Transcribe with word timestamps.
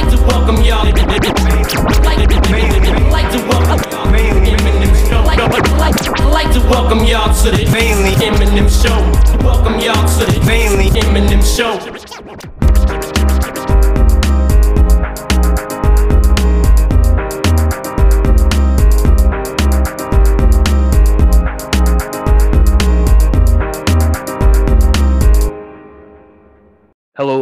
like 0.00 0.16
to 0.16 0.22
welcome 0.24 0.56
y'all. 0.64 0.84
Like, 0.84 0.96
like 3.10 3.30
to 3.32 3.38
welcome 3.48 3.80
Eminem 4.50 4.94
show. 5.08 5.22
Like, 5.24 5.38
like, 5.38 6.10
like 6.32 6.52
to 6.52 6.60
welcome 6.60 7.04
y'all 7.04 7.34
to 7.42 7.50
the 7.50 7.70
mainly 7.72 8.12
Eminem 8.24 8.68
show. 8.68 8.96
Welcome 9.44 9.78
y'all 9.80 10.08
to 10.18 10.24
the 10.24 10.44
mainly 10.46 10.88
Eminem 11.00 11.42
show. 11.44 11.99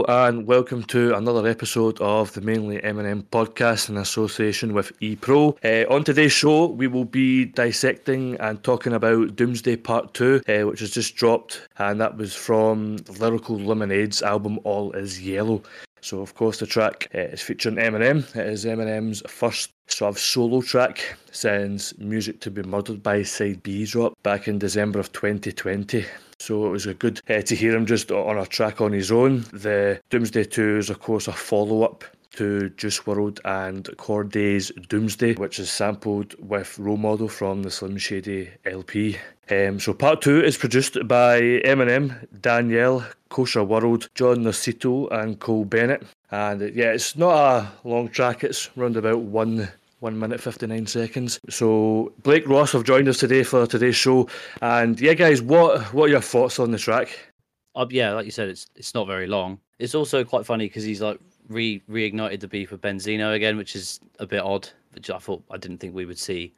And 0.09 0.47
welcome 0.47 0.83
to 0.85 1.15
another 1.15 1.47
episode 1.47 2.01
of 2.01 2.33
the 2.33 2.41
Mainly 2.41 2.79
Eminem 2.79 3.25
podcast 3.25 3.91
in 3.91 3.99
association 3.99 4.73
with 4.73 4.99
ePro. 5.01 5.55
Uh, 5.63 5.87
on 5.93 6.03
today's 6.03 6.33
show, 6.33 6.65
we 6.65 6.87
will 6.87 7.05
be 7.05 7.45
dissecting 7.45 8.35
and 8.41 8.65
talking 8.65 8.95
about 8.95 9.37
Doomsday 9.37 9.77
Part 9.77 10.15
2, 10.15 10.41
uh, 10.49 10.67
which 10.67 10.81
has 10.81 10.93
just 10.93 11.15
dropped, 11.15 11.69
and 11.77 12.01
that 12.01 12.17
was 12.17 12.35
from 12.35 12.97
Lyrical 13.19 13.59
Lemonade's 13.59 14.23
album 14.23 14.59
All 14.65 14.93
Is 14.93 15.21
Yellow. 15.21 15.63
So, 16.01 16.23
of 16.23 16.35
course, 16.35 16.59
the 16.59 16.67
track 16.67 17.11
uh, 17.15 17.19
is 17.19 17.43
featuring 17.43 17.77
Eminem. 17.77 18.35
It 18.35 18.47
is 18.47 18.65
Eminem's 18.65 19.23
first 19.29 19.73
sort 19.89 20.15
of 20.15 20.19
solo 20.19 20.63
track 20.63 21.17
since 21.33 21.97
Music 21.99 22.41
to 22.41 22.51
Be 22.51 22.63
Murdered 22.63 23.03
by 23.03 23.25
Side 23.25 23.63
B 23.63 23.85
dropped 23.85 24.23
back 24.23 24.49
in 24.49 24.59
December 24.59 25.01
of 25.01 25.13
2020. 25.13 26.07
So 26.49 26.65
it 26.65 26.71
was 26.71 26.87
a 26.87 26.95
good 26.95 27.21
uh, 27.29 27.43
to 27.43 27.55
hear 27.55 27.77
him 27.77 27.85
just 27.85 28.11
on 28.11 28.39
a 28.39 28.47
track 28.47 28.81
on 28.81 28.91
his 28.91 29.13
own. 29.13 29.45
The 29.53 30.01
Doomsday 30.09 30.45
2 30.45 30.79
is, 30.79 30.89
of 30.89 30.99
course, 30.99 31.29
a 31.29 31.33
follow 31.35 31.83
up 31.83 32.05
to 32.37 32.71
Juice 32.71 33.01
WRLD 33.01 33.39
and 33.45 33.85
Cordae's 33.99 34.73
Doomsday, 34.89 35.35
which 35.35 35.59
is 35.59 35.71
sampled 35.71 36.35
with 36.39 36.79
Role 36.79 36.97
Model 36.97 37.29
from 37.29 37.65
the 37.65 37.71
Slim 37.71 37.99
Shady 37.99 38.49
LP. 38.65 39.19
Um, 39.51 39.79
so 39.79 39.93
part 39.93 40.23
two 40.23 40.43
is 40.43 40.57
produced 40.57 40.97
by 41.07 41.39
Eminem, 41.67 42.27
Danielle, 42.41 43.07
Kosher 43.29 43.65
World, 43.65 44.09
John 44.15 44.39
Nocito, 44.39 45.07
and 45.13 45.39
Cole 45.41 45.67
Bennett. 45.67 46.03
And 46.31 46.63
yeah, 46.75 46.93
it's 46.93 47.15
not 47.15 47.35
a 47.35 47.73
long 47.85 48.09
track, 48.09 48.43
it's 48.43 48.71
around 48.79 48.97
about 48.97 49.21
one 49.21 49.69
one 50.01 50.19
minute 50.19 50.41
fifty 50.41 50.67
nine 50.67 50.87
seconds. 50.87 51.41
So 51.49 52.13
Blake 52.23 52.47
Ross 52.49 52.73
have 52.73 52.85
joined 52.85 53.09
us 53.09 53.19
today 53.19 53.43
for 53.43 53.67
today's 53.67 53.97
show. 53.97 54.29
And 54.63 55.01
yeah, 55.01 55.15
guys, 55.15 55.43
what 55.43 55.83
what 55.95 56.05
are 56.05 56.09
your 56.09 56.21
thoughts 56.21 56.59
on 56.59 56.71
the 56.71 56.79
track? 56.79 57.33
Uh, 57.75 57.87
yeah, 57.91 58.13
like 58.13 58.25
you 58.25 58.31
said, 58.31 58.49
it's 58.49 58.67
it's 58.77 58.95
not 58.95 59.07
very 59.07 59.27
long. 59.27 59.59
It's 59.79 59.95
also 59.95 60.25
quite 60.25 60.47
funny 60.47 60.67
because 60.67 60.85
he's 60.85 61.01
like 61.01 61.19
re 61.49 61.83
reignited 61.89 62.41
the 62.41 62.49
beef 62.49 62.71
with 62.71 62.81
Benzino 62.81 63.35
again, 63.35 63.57
which 63.57 63.77
is 63.77 64.01
a 64.19 64.27
bit 64.27 64.41
odd. 64.41 64.69
Which 64.95 65.11
I 65.11 65.19
thought 65.19 65.43
I 65.51 65.57
didn't 65.57 65.79
think 65.79 65.95
we 65.95 66.07
would 66.07 66.19
see. 66.19 66.53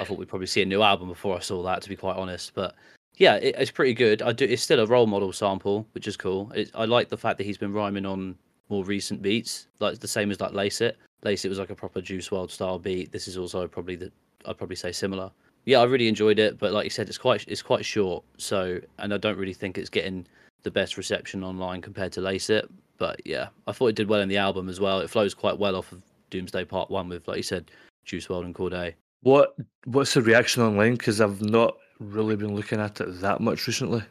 I 0.00 0.04
thought 0.04 0.18
we'd 0.18 0.28
probably 0.28 0.46
see 0.46 0.62
a 0.62 0.66
new 0.66 0.82
album 0.82 1.08
before 1.08 1.36
I 1.36 1.40
saw 1.40 1.62
that, 1.64 1.82
to 1.82 1.88
be 1.88 1.96
quite 1.96 2.16
honest. 2.16 2.54
But 2.54 2.74
yeah, 3.16 3.34
it, 3.34 3.54
it's 3.58 3.70
pretty 3.70 3.94
good. 3.94 4.22
I 4.22 4.32
do. 4.32 4.44
It's 4.44 4.62
still 4.62 4.80
a 4.80 4.86
role 4.86 5.06
model 5.06 5.32
sample, 5.32 5.86
which 5.92 6.08
is 6.08 6.16
cool. 6.16 6.50
It, 6.54 6.70
I 6.74 6.86
like 6.86 7.08
the 7.08 7.18
fact 7.18 7.38
that 7.38 7.44
he's 7.44 7.58
been 7.58 7.72
rhyming 7.72 8.06
on 8.06 8.36
more 8.68 8.84
recent 8.84 9.22
beats, 9.22 9.68
like 9.80 9.98
the 9.98 10.08
same 10.08 10.30
as 10.30 10.40
like 10.40 10.52
Lace 10.52 10.80
It. 10.80 10.96
Lace 11.22 11.44
It 11.44 11.48
was 11.48 11.58
like 11.58 11.70
a 11.70 11.74
proper 11.74 12.00
Juice 12.00 12.28
WRLD 12.28 12.50
style 12.50 12.78
beat. 12.78 13.12
This 13.12 13.28
is 13.28 13.36
also 13.36 13.66
probably 13.66 13.96
the 13.96 14.10
I'd 14.46 14.58
probably 14.58 14.76
say 14.76 14.92
similar. 14.92 15.30
Yeah, 15.64 15.78
I 15.78 15.84
really 15.84 16.08
enjoyed 16.08 16.38
it, 16.38 16.58
but 16.58 16.72
like 16.72 16.84
you 16.84 16.90
said, 16.90 17.08
it's 17.08 17.18
quite 17.18 17.46
it's 17.48 17.62
quite 17.62 17.84
short. 17.84 18.24
So, 18.36 18.80
and 18.98 19.14
I 19.14 19.16
don't 19.16 19.38
really 19.38 19.54
think 19.54 19.78
it's 19.78 19.88
getting 19.88 20.26
the 20.62 20.70
best 20.70 20.96
reception 20.96 21.42
online 21.42 21.80
compared 21.80 22.12
to 22.12 22.20
Lace 22.20 22.50
It. 22.50 22.68
But 22.98 23.20
yeah, 23.24 23.48
I 23.66 23.72
thought 23.72 23.88
it 23.88 23.96
did 23.96 24.08
well 24.08 24.20
in 24.20 24.28
the 24.28 24.36
album 24.36 24.68
as 24.68 24.80
well. 24.80 25.00
It 25.00 25.10
flows 25.10 25.34
quite 25.34 25.58
well 25.58 25.76
off 25.76 25.92
of 25.92 26.02
Doomsday 26.30 26.64
Part 26.66 26.90
One 26.90 27.08
with, 27.08 27.26
like 27.26 27.38
you 27.38 27.42
said, 27.42 27.70
Juice 28.04 28.26
WRLD 28.26 28.44
and 28.44 28.54
Cordae. 28.54 28.94
What 29.22 29.56
what's 29.86 30.14
the 30.14 30.22
reaction 30.22 30.62
online? 30.62 30.92
Because 30.92 31.20
I've 31.20 31.40
not 31.42 31.76
really 31.98 32.36
been 32.36 32.54
looking 32.54 32.80
at 32.80 33.00
it 33.00 33.20
that 33.20 33.40
much 33.40 33.66
recently. 33.66 34.02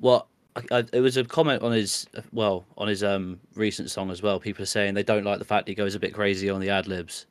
Well, 0.00 0.28
I, 0.70 0.84
it 0.92 1.00
was 1.00 1.16
a 1.16 1.24
comment 1.24 1.62
on 1.62 1.72
his 1.72 2.06
well 2.32 2.64
on 2.76 2.88
his 2.88 3.02
um 3.04 3.38
recent 3.54 3.90
song 3.90 4.10
as 4.10 4.22
well. 4.22 4.40
People 4.40 4.62
are 4.62 4.66
saying 4.66 4.94
they 4.94 5.02
don't 5.02 5.24
like 5.24 5.38
the 5.38 5.44
fact 5.44 5.68
he 5.68 5.74
goes 5.74 5.94
a 5.94 6.00
bit 6.00 6.14
crazy 6.14 6.48
on 6.50 6.60
the 6.60 6.70
ad 6.70 6.86
libs, 6.86 7.26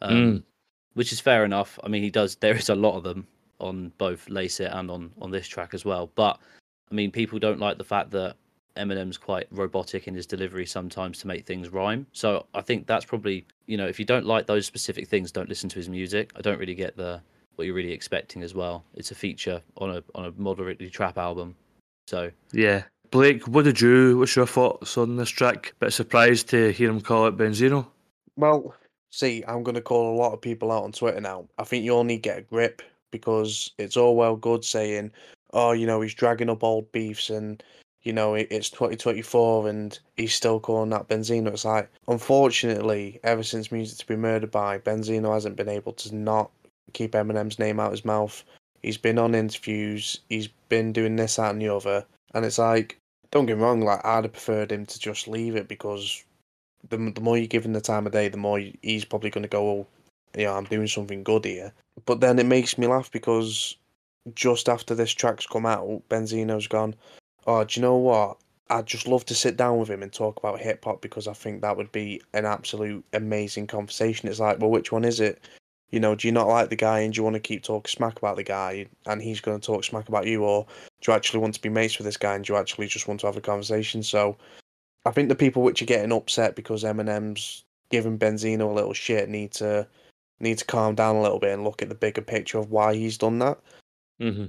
um, 0.00 0.12
Mm. 0.12 0.42
which 0.94 1.12
is 1.12 1.20
fair 1.20 1.44
enough. 1.44 1.78
I 1.84 1.88
mean, 1.88 2.02
he 2.02 2.10
does. 2.10 2.36
There 2.36 2.56
is 2.56 2.68
a 2.68 2.74
lot 2.74 2.96
of 2.96 3.02
them 3.04 3.26
on 3.58 3.92
both 3.98 4.28
Lace 4.28 4.60
It 4.60 4.70
and 4.72 4.90
on 4.90 5.12
on 5.20 5.30
this 5.30 5.46
track 5.48 5.74
as 5.74 5.84
well. 5.84 6.10
But 6.14 6.38
I 6.90 6.94
mean, 6.94 7.10
people 7.10 7.38
don't 7.38 7.60
like 7.60 7.78
the 7.78 7.84
fact 7.84 8.10
that 8.12 8.36
Eminem's 8.76 9.18
quite 9.18 9.46
robotic 9.50 10.08
in 10.08 10.14
his 10.14 10.26
delivery 10.26 10.64
sometimes 10.66 11.18
to 11.18 11.26
make 11.26 11.44
things 11.44 11.68
rhyme. 11.68 12.06
So 12.12 12.46
I 12.54 12.62
think 12.62 12.86
that's 12.86 13.04
probably 13.04 13.44
you 13.66 13.76
know 13.76 13.86
if 13.86 13.98
you 13.98 14.04
don't 14.06 14.26
like 14.26 14.46
those 14.46 14.66
specific 14.66 15.08
things, 15.08 15.30
don't 15.30 15.48
listen 15.48 15.68
to 15.70 15.76
his 15.76 15.88
music. 15.88 16.32
I 16.36 16.40
don't 16.40 16.58
really 16.58 16.74
get 16.74 16.96
the 16.96 17.20
what 17.56 17.66
you're 17.66 17.74
really 17.74 17.92
expecting 17.92 18.42
as 18.42 18.54
well. 18.54 18.82
It's 18.94 19.10
a 19.10 19.14
feature 19.14 19.60
on 19.76 19.90
a 19.90 20.02
on 20.14 20.24
a 20.24 20.32
moderately 20.38 20.88
trap 20.88 21.18
album. 21.18 21.54
So 22.06 22.30
Yeah. 22.52 22.84
Blake, 23.10 23.46
what 23.46 23.66
did 23.66 23.80
you 23.80 24.18
what's 24.18 24.34
your 24.34 24.46
thoughts 24.46 24.96
on 24.96 25.16
this 25.16 25.28
track? 25.28 25.74
Bit 25.80 25.92
surprised 25.92 26.48
to 26.48 26.72
hear 26.72 26.88
him 26.88 27.00
call 27.00 27.26
it 27.26 27.36
Benzino. 27.36 27.86
Well, 28.36 28.74
see, 29.10 29.44
I'm 29.46 29.62
going 29.62 29.74
to 29.74 29.82
call 29.82 30.14
a 30.14 30.18
lot 30.18 30.32
of 30.32 30.40
people 30.40 30.72
out 30.72 30.84
on 30.84 30.92
Twitter 30.92 31.20
now. 31.20 31.46
I 31.58 31.64
think 31.64 31.84
you 31.84 31.92
all 31.92 32.04
need 32.04 32.22
to 32.22 32.28
get 32.30 32.38
a 32.38 32.42
grip 32.42 32.80
because 33.10 33.70
it's 33.78 33.96
all 33.96 34.16
well 34.16 34.34
good 34.34 34.64
saying, 34.64 35.12
oh, 35.52 35.72
you 35.72 35.86
know, 35.86 36.00
he's 36.00 36.14
dragging 36.14 36.48
up 36.48 36.64
old 36.64 36.90
beefs 36.92 37.30
and, 37.30 37.62
you 38.02 38.12
know, 38.12 38.34
it's 38.34 38.70
2024 38.70 39.68
and 39.68 39.98
he's 40.16 40.34
still 40.34 40.58
calling 40.58 40.90
that 40.90 41.08
Benzino. 41.08 41.48
It's 41.48 41.66
like, 41.66 41.90
unfortunately, 42.08 43.20
ever 43.22 43.42
since 43.42 43.70
Music 43.70 43.98
to 43.98 44.06
Be 44.06 44.16
Murdered 44.16 44.50
by, 44.50 44.78
Benzino 44.78 45.34
hasn't 45.34 45.56
been 45.56 45.68
able 45.68 45.92
to 45.92 46.14
not 46.14 46.50
keep 46.94 47.12
Eminem's 47.12 47.58
name 47.58 47.78
out 47.78 47.92
his 47.92 48.04
mouth. 48.04 48.42
He's 48.82 48.98
been 48.98 49.18
on 49.18 49.34
interviews, 49.34 50.20
he's 50.28 50.48
been 50.68 50.92
doing 50.92 51.16
this, 51.16 51.36
that, 51.36 51.52
and 51.52 51.62
the 51.62 51.68
other. 51.68 52.04
And 52.34 52.44
it's 52.44 52.58
like, 52.58 52.98
don't 53.30 53.46
get 53.46 53.56
me 53.56 53.62
wrong, 53.62 53.80
like, 53.80 54.04
I'd 54.04 54.24
have 54.24 54.32
preferred 54.32 54.72
him 54.72 54.86
to 54.86 54.98
just 54.98 55.28
leave 55.28 55.56
it 55.56 55.68
because 55.68 56.24
the, 56.88 56.96
the 56.96 57.20
more 57.20 57.38
you 57.38 57.46
give 57.46 57.64
him 57.64 57.72
the 57.72 57.80
time 57.80 58.06
of 58.06 58.12
day, 58.12 58.28
the 58.28 58.36
more 58.36 58.60
he's 58.82 59.04
probably 59.04 59.30
going 59.30 59.42
to 59.42 59.48
go, 59.48 59.68
oh, 59.68 59.86
yeah, 60.36 60.52
I'm 60.52 60.64
doing 60.64 60.86
something 60.86 61.22
good 61.22 61.44
here. 61.44 61.72
But 62.06 62.20
then 62.20 62.38
it 62.38 62.46
makes 62.46 62.78
me 62.78 62.86
laugh 62.86 63.10
because 63.10 63.76
just 64.34 64.68
after 64.68 64.94
this 64.94 65.12
track's 65.12 65.46
come 65.46 65.66
out, 65.66 66.02
Benzino's 66.08 66.66
gone, 66.66 66.94
oh, 67.46 67.64
do 67.64 67.78
you 67.78 67.82
know 67.82 67.96
what? 67.96 68.38
I'd 68.70 68.86
just 68.86 69.06
love 69.06 69.26
to 69.26 69.34
sit 69.34 69.56
down 69.56 69.78
with 69.78 69.90
him 69.90 70.02
and 70.02 70.12
talk 70.12 70.38
about 70.38 70.60
hip 70.60 70.84
hop 70.84 71.02
because 71.02 71.28
I 71.28 71.34
think 71.34 71.60
that 71.60 71.76
would 71.76 71.92
be 71.92 72.22
an 72.32 72.46
absolute 72.46 73.04
amazing 73.12 73.66
conversation. 73.66 74.28
It's 74.28 74.40
like, 74.40 74.60
well, 74.60 74.70
which 74.70 74.92
one 74.92 75.04
is 75.04 75.20
it? 75.20 75.42
You 75.92 76.00
know, 76.00 76.14
do 76.14 76.26
you 76.26 76.32
not 76.32 76.48
like 76.48 76.70
the 76.70 76.76
guy 76.76 77.00
and 77.00 77.12
do 77.12 77.18
you 77.18 77.22
want 77.22 77.34
to 77.34 77.40
keep 77.40 77.62
talking 77.62 77.88
smack 77.88 78.16
about 78.18 78.36
the 78.36 78.42
guy 78.42 78.86
and 79.06 79.22
he's 79.22 79.40
going 79.40 79.60
to 79.60 79.64
talk 79.64 79.84
smack 79.84 80.08
about 80.08 80.26
you? 80.26 80.42
Or 80.42 80.66
do 81.02 81.12
you 81.12 81.16
actually 81.16 81.40
want 81.40 81.54
to 81.54 81.60
be 81.60 81.68
mates 81.68 81.98
with 81.98 82.06
this 82.06 82.16
guy 82.16 82.34
and 82.34 82.44
do 82.44 82.54
you 82.54 82.58
actually 82.58 82.86
just 82.88 83.06
want 83.06 83.20
to 83.20 83.26
have 83.26 83.36
a 83.36 83.42
conversation? 83.42 84.02
So 84.02 84.36
I 85.04 85.10
think 85.10 85.28
the 85.28 85.34
people 85.34 85.62
which 85.62 85.82
are 85.82 85.86
getting 85.86 86.12
upset 86.12 86.56
because 86.56 86.82
Eminem's 86.82 87.64
giving 87.90 88.18
Benzino 88.18 88.70
a 88.70 88.74
little 88.74 88.94
shit 88.94 89.28
need 89.28 89.52
to 89.52 89.86
need 90.40 90.58
to 90.58 90.64
calm 90.64 90.94
down 90.94 91.16
a 91.16 91.22
little 91.22 91.38
bit 91.38 91.52
and 91.52 91.62
look 91.62 91.82
at 91.82 91.88
the 91.88 91.94
bigger 91.94 92.22
picture 92.22 92.58
of 92.58 92.70
why 92.70 92.94
he's 92.94 93.18
done 93.18 93.38
that. 93.40 93.60
Mm-hmm. 94.20 94.46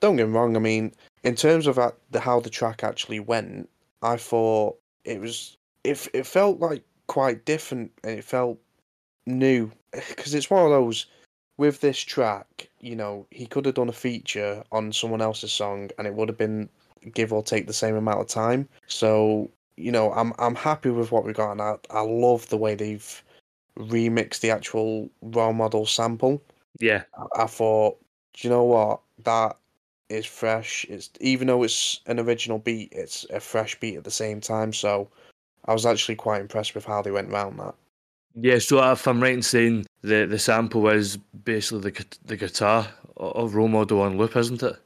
Don't 0.00 0.16
get 0.16 0.28
me 0.28 0.32
wrong. 0.32 0.56
I 0.56 0.60
mean, 0.60 0.92
in 1.24 1.34
terms 1.34 1.66
of 1.66 1.76
how 1.76 2.40
the 2.40 2.50
track 2.50 2.84
actually 2.84 3.20
went, 3.20 3.68
I 4.00 4.16
thought 4.16 4.78
it 5.04 5.20
was 5.20 5.56
it. 5.82 6.08
It 6.14 6.26
felt 6.26 6.60
like 6.60 6.84
quite 7.08 7.44
different 7.44 7.90
and 8.04 8.18
it 8.18 8.24
felt 8.24 8.58
new 9.26 9.70
because 10.08 10.34
it's 10.34 10.50
one 10.50 10.64
of 10.64 10.70
those 10.70 11.06
with 11.56 11.80
this 11.80 11.98
track. 11.98 12.68
You 12.80 12.96
know, 12.96 13.26
he 13.30 13.46
could 13.46 13.66
have 13.66 13.74
done 13.74 13.88
a 13.88 13.92
feature 13.92 14.62
on 14.72 14.92
someone 14.92 15.22
else's 15.22 15.52
song 15.52 15.90
and 15.98 16.06
it 16.06 16.14
would 16.14 16.28
have 16.28 16.38
been 16.38 16.68
give 17.12 17.32
or 17.32 17.42
take 17.42 17.66
the 17.66 17.72
same 17.72 17.96
amount 17.96 18.20
of 18.20 18.28
time. 18.28 18.68
So 18.86 19.50
you 19.76 19.90
know, 19.90 20.12
I'm 20.12 20.32
I'm 20.38 20.54
happy 20.54 20.90
with 20.90 21.12
what 21.12 21.24
we 21.24 21.32
got, 21.32 21.52
and 21.52 21.62
I 21.62 21.76
I 21.90 22.00
love 22.00 22.48
the 22.48 22.56
way 22.56 22.74
they've 22.74 23.22
remixed 23.78 24.40
the 24.40 24.50
actual 24.50 25.10
role 25.22 25.52
model 25.52 25.86
sample. 25.86 26.40
Yeah. 26.78 27.02
I, 27.18 27.42
I 27.42 27.46
thought, 27.46 27.98
do 28.34 28.46
you 28.46 28.54
know 28.54 28.64
what? 28.64 29.00
That 29.24 29.56
is 30.08 30.26
fresh. 30.26 30.86
It's 30.88 31.10
even 31.20 31.48
though 31.48 31.62
it's 31.62 32.00
an 32.06 32.20
original 32.20 32.58
beat, 32.58 32.92
it's 32.92 33.24
a 33.30 33.40
fresh 33.40 33.78
beat 33.80 33.96
at 33.96 34.04
the 34.04 34.10
same 34.10 34.40
time. 34.40 34.72
So 34.72 35.08
I 35.64 35.72
was 35.72 35.86
actually 35.86 36.16
quite 36.16 36.40
impressed 36.40 36.74
with 36.74 36.84
how 36.84 37.02
they 37.02 37.10
went 37.10 37.32
around 37.32 37.58
that. 37.58 37.74
Yeah, 38.34 38.58
so 38.58 38.82
if 38.92 39.06
I'm 39.06 39.22
right 39.22 39.34
in 39.34 39.42
saying 39.42 39.86
the 40.02 40.26
the 40.26 40.38
sample 40.38 40.88
is 40.88 41.16
basically 41.16 41.90
the 41.90 42.06
the 42.24 42.36
guitar 42.36 42.88
of 43.16 43.54
Role 43.54 43.68
Model 43.68 44.02
on 44.02 44.18
loop, 44.18 44.36
isn't 44.36 44.62
it? 44.62 44.76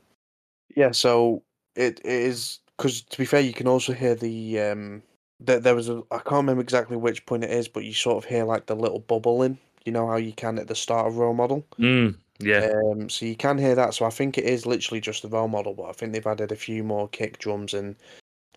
Yeah, 0.77 0.93
so 0.93 1.43
it, 1.75 2.01
it 2.01 2.07
is 2.07 2.59
because 2.77 3.03
to 3.03 3.19
be 3.19 3.25
fair, 3.25 3.41
you 3.41 3.53
can 3.53 3.67
also 3.67 3.93
hear 3.93 4.15
the 4.15 4.61
um. 4.61 5.03
There, 5.41 5.61
there 5.61 5.75
was 5.75 5.89
a 5.89 6.03
I 6.11 6.19
can't 6.19 6.33
remember 6.33 6.63
exactly 6.63 6.97
which 6.97 7.25
point 7.25 7.45
it 7.45 7.51
is, 7.51 7.69
but 7.69 7.85
you 7.85 7.95
sort 7.95 8.23
of 8.23 8.29
hear 8.29 8.45
like 8.45 8.67
the 8.67 8.77
little 8.77 9.01
bubbling. 9.01 9.59
You 9.85 9.93
know 9.93 10.07
how 10.07 10.17
you 10.17 10.33
can 10.33 10.59
at 10.59 10.67
the 10.67 10.75
start 10.75 11.07
of 11.07 11.17
role 11.17 11.33
model. 11.33 11.65
Mm, 11.79 12.17
yeah. 12.41 12.71
Um, 12.85 13.09
so 13.09 13.25
you 13.25 13.37
can 13.37 13.57
hear 13.57 13.75
that. 13.77 13.95
So 13.95 14.05
I 14.05 14.11
think 14.11 14.37
it 14.37 14.45
is 14.45 14.67
literally 14.67 15.01
just 15.01 15.23
the 15.23 15.29
role 15.29 15.49
model, 15.49 15.75
but 15.75 15.85
I 15.85 15.93
think 15.93 16.13
they've 16.13 16.27
added 16.27 16.53
a 16.53 16.57
few 16.57 16.83
more 16.83 17.09
kick 17.09 17.39
drums 17.39 17.73
and 17.73 17.97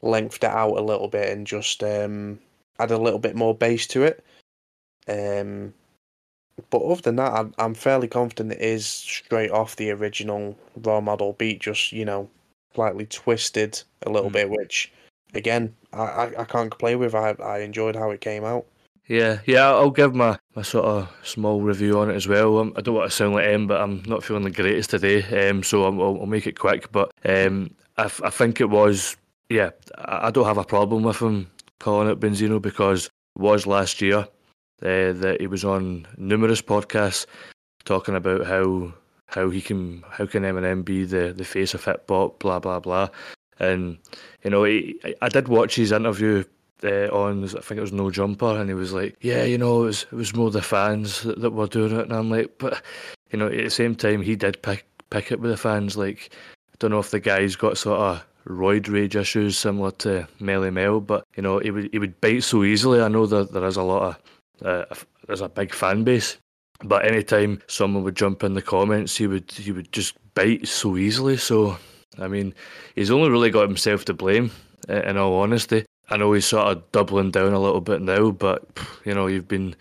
lengthed 0.01 0.43
it 0.43 0.49
out 0.49 0.77
a 0.77 0.81
little 0.81 1.07
bit 1.07 1.29
and 1.29 1.45
just 1.45 1.83
um 1.83 2.39
added 2.79 2.95
a 2.95 2.97
little 2.97 3.19
bit 3.19 3.35
more 3.35 3.55
bass 3.55 3.87
to 3.87 4.03
it. 4.03 4.25
Um, 5.07 5.73
but 6.69 6.81
other 6.81 7.01
than 7.01 7.15
that, 7.17 7.33
I'm, 7.33 7.53
I'm 7.57 7.73
fairly 7.73 8.07
confident 8.07 8.53
it 8.53 8.61
is 8.61 8.85
straight 8.85 9.51
off 9.51 9.75
the 9.75 9.91
original 9.91 10.57
role 10.75 11.01
model 11.01 11.33
beat, 11.33 11.61
just 11.61 11.91
you 11.91 12.05
know, 12.05 12.29
slightly 12.75 13.05
twisted 13.05 13.81
a 14.03 14.09
little 14.09 14.29
Mm. 14.29 14.33
bit, 14.33 14.49
which 14.49 14.91
again, 15.33 15.75
I, 15.93 16.03
I, 16.03 16.41
I 16.41 16.45
can't 16.45 16.71
complain 16.71 16.99
with. 16.99 17.15
I 17.15 17.31
I 17.31 17.59
enjoyed 17.59 17.95
how 17.95 18.11
it 18.11 18.21
came 18.21 18.43
out. 18.43 18.65
Yeah, 19.07 19.39
yeah, 19.45 19.67
I'll 19.67 19.91
give 19.91 20.15
my, 20.15 20.37
my 20.55 20.61
sort 20.61 20.85
of 20.85 21.11
small 21.23 21.61
review 21.61 21.99
on 21.99 22.09
it 22.09 22.15
as 22.15 22.27
well. 22.27 22.59
Um, 22.59 22.73
I 22.77 22.81
don't 22.81 22.95
want 22.95 23.09
to 23.09 23.15
sound 23.15 23.33
like 23.33 23.45
M, 23.45 23.67
but 23.67 23.81
I'm 23.81 24.03
not 24.03 24.23
feeling 24.23 24.43
the 24.43 24.51
greatest 24.51 24.91
today, 24.91 25.49
um, 25.49 25.63
so 25.63 25.83
I'm, 25.85 25.99
I'll, 25.99 26.19
I'll 26.21 26.25
make 26.27 26.47
it 26.47 26.57
quick. 26.57 26.91
But 26.91 27.11
um, 27.25 27.75
I, 27.97 28.05
f- 28.05 28.21
I 28.23 28.29
think 28.29 28.61
it 28.61 28.69
was, 28.69 29.17
yeah, 29.49 29.71
I, 29.97 30.27
I 30.27 30.31
don't 30.31 30.45
have 30.45 30.57
a 30.59 30.63
problem 30.63 31.03
with 31.03 31.19
him 31.19 31.49
calling 31.79 32.09
it 32.09 32.19
Benzino 32.19 32.61
because 32.61 33.07
it 33.07 33.41
was 33.41 33.67
last 33.67 34.01
year 34.01 34.27
uh, 34.83 35.13
that 35.13 35.37
he 35.39 35.47
was 35.47 35.63
on 35.65 36.07
numerous 36.17 36.61
podcasts 36.61 37.25
talking 37.85 38.15
about 38.15 38.45
how 38.45 38.93
how 39.27 39.49
he 39.49 39.61
can 39.61 40.03
how 40.09 40.25
can 40.25 40.43
Eminem 40.43 40.83
be 40.83 41.05
the, 41.05 41.33
the 41.33 41.45
face 41.45 41.73
of 41.73 41.83
hip 41.85 42.05
hop, 42.09 42.39
blah 42.39 42.59
blah 42.59 42.79
blah, 42.79 43.09
and 43.59 43.97
you 44.43 44.49
know 44.49 44.63
he, 44.63 44.99
I- 45.21 45.29
did 45.29 45.47
watch 45.47 45.75
his 45.75 45.91
interview 45.91 46.43
uh, 46.83 47.07
on 47.07 47.43
I 47.43 47.47
think 47.47 47.77
it 47.77 47.81
was 47.81 47.93
No 47.93 48.09
Jumper, 48.11 48.59
and 48.59 48.69
he 48.69 48.73
was 48.73 48.91
like, 48.93 49.15
yeah, 49.21 49.43
you 49.43 49.57
know, 49.57 49.83
it 49.83 49.85
was 49.85 50.03
it 50.11 50.15
was 50.15 50.35
more 50.35 50.51
the 50.51 50.61
fans 50.61 51.21
that, 51.23 51.39
that 51.41 51.51
were 51.51 51.67
doing 51.67 51.95
it, 51.95 52.03
and 52.03 52.13
I'm 52.13 52.29
like, 52.29 52.51
but 52.57 52.81
you 53.31 53.39
know, 53.39 53.47
at 53.47 53.63
the 53.63 53.69
same 53.69 53.95
time, 53.95 54.21
he 54.21 54.35
did 54.35 54.61
pick 54.61 54.85
pick 55.09 55.31
it 55.31 55.39
with 55.39 55.51
the 55.51 55.57
fans. 55.57 55.95
Like, 55.95 56.31
I 56.73 56.75
don't 56.79 56.91
know 56.91 56.99
if 56.99 57.11
the 57.11 57.19
guy's 57.19 57.55
got 57.55 57.77
sort 57.77 57.99
of 57.99 58.25
roid 58.47 58.91
rage 58.91 59.15
issues 59.15 59.57
similar 59.57 59.91
to 59.91 60.27
Melle 60.41 60.73
Mel, 60.73 60.99
but 60.99 61.23
you 61.35 61.43
know, 61.43 61.59
he 61.59 61.71
would 61.71 61.89
he 61.91 61.99
would 61.99 62.19
bite 62.19 62.43
so 62.43 62.63
easily. 62.63 63.01
I 63.01 63.07
know 63.07 63.25
that 63.27 63.53
there 63.53 63.65
is 63.65 63.77
a 63.77 63.83
lot 63.83 64.03
of 64.03 64.17
uh, 64.63 64.85
there's 65.27 65.41
a 65.41 65.49
big 65.49 65.73
fan 65.73 66.03
base, 66.03 66.37
but 66.83 67.05
anytime 67.05 67.61
someone 67.67 68.03
would 68.03 68.15
jump 68.15 68.43
in 68.43 68.53
the 68.53 68.61
comments, 68.61 69.17
he 69.17 69.27
would 69.27 69.51
he 69.51 69.71
would 69.71 69.91
just 69.91 70.15
bite 70.33 70.67
so 70.67 70.97
easily. 70.97 71.37
So, 71.37 71.77
I 72.19 72.27
mean, 72.27 72.53
he's 72.95 73.11
only 73.11 73.29
really 73.29 73.49
got 73.49 73.67
himself 73.67 74.05
to 74.05 74.13
blame. 74.13 74.51
In 74.89 75.15
all 75.15 75.39
honesty, 75.39 75.85
I 76.09 76.17
know 76.17 76.33
he's 76.33 76.47
sort 76.47 76.67
of 76.67 76.91
doubling 76.91 77.29
down 77.31 77.53
a 77.53 77.59
little 77.59 77.81
bit 77.81 78.01
now, 78.01 78.31
but 78.31 78.67
you 79.05 79.13
know, 79.13 79.27
you've 79.27 79.47
been 79.47 79.75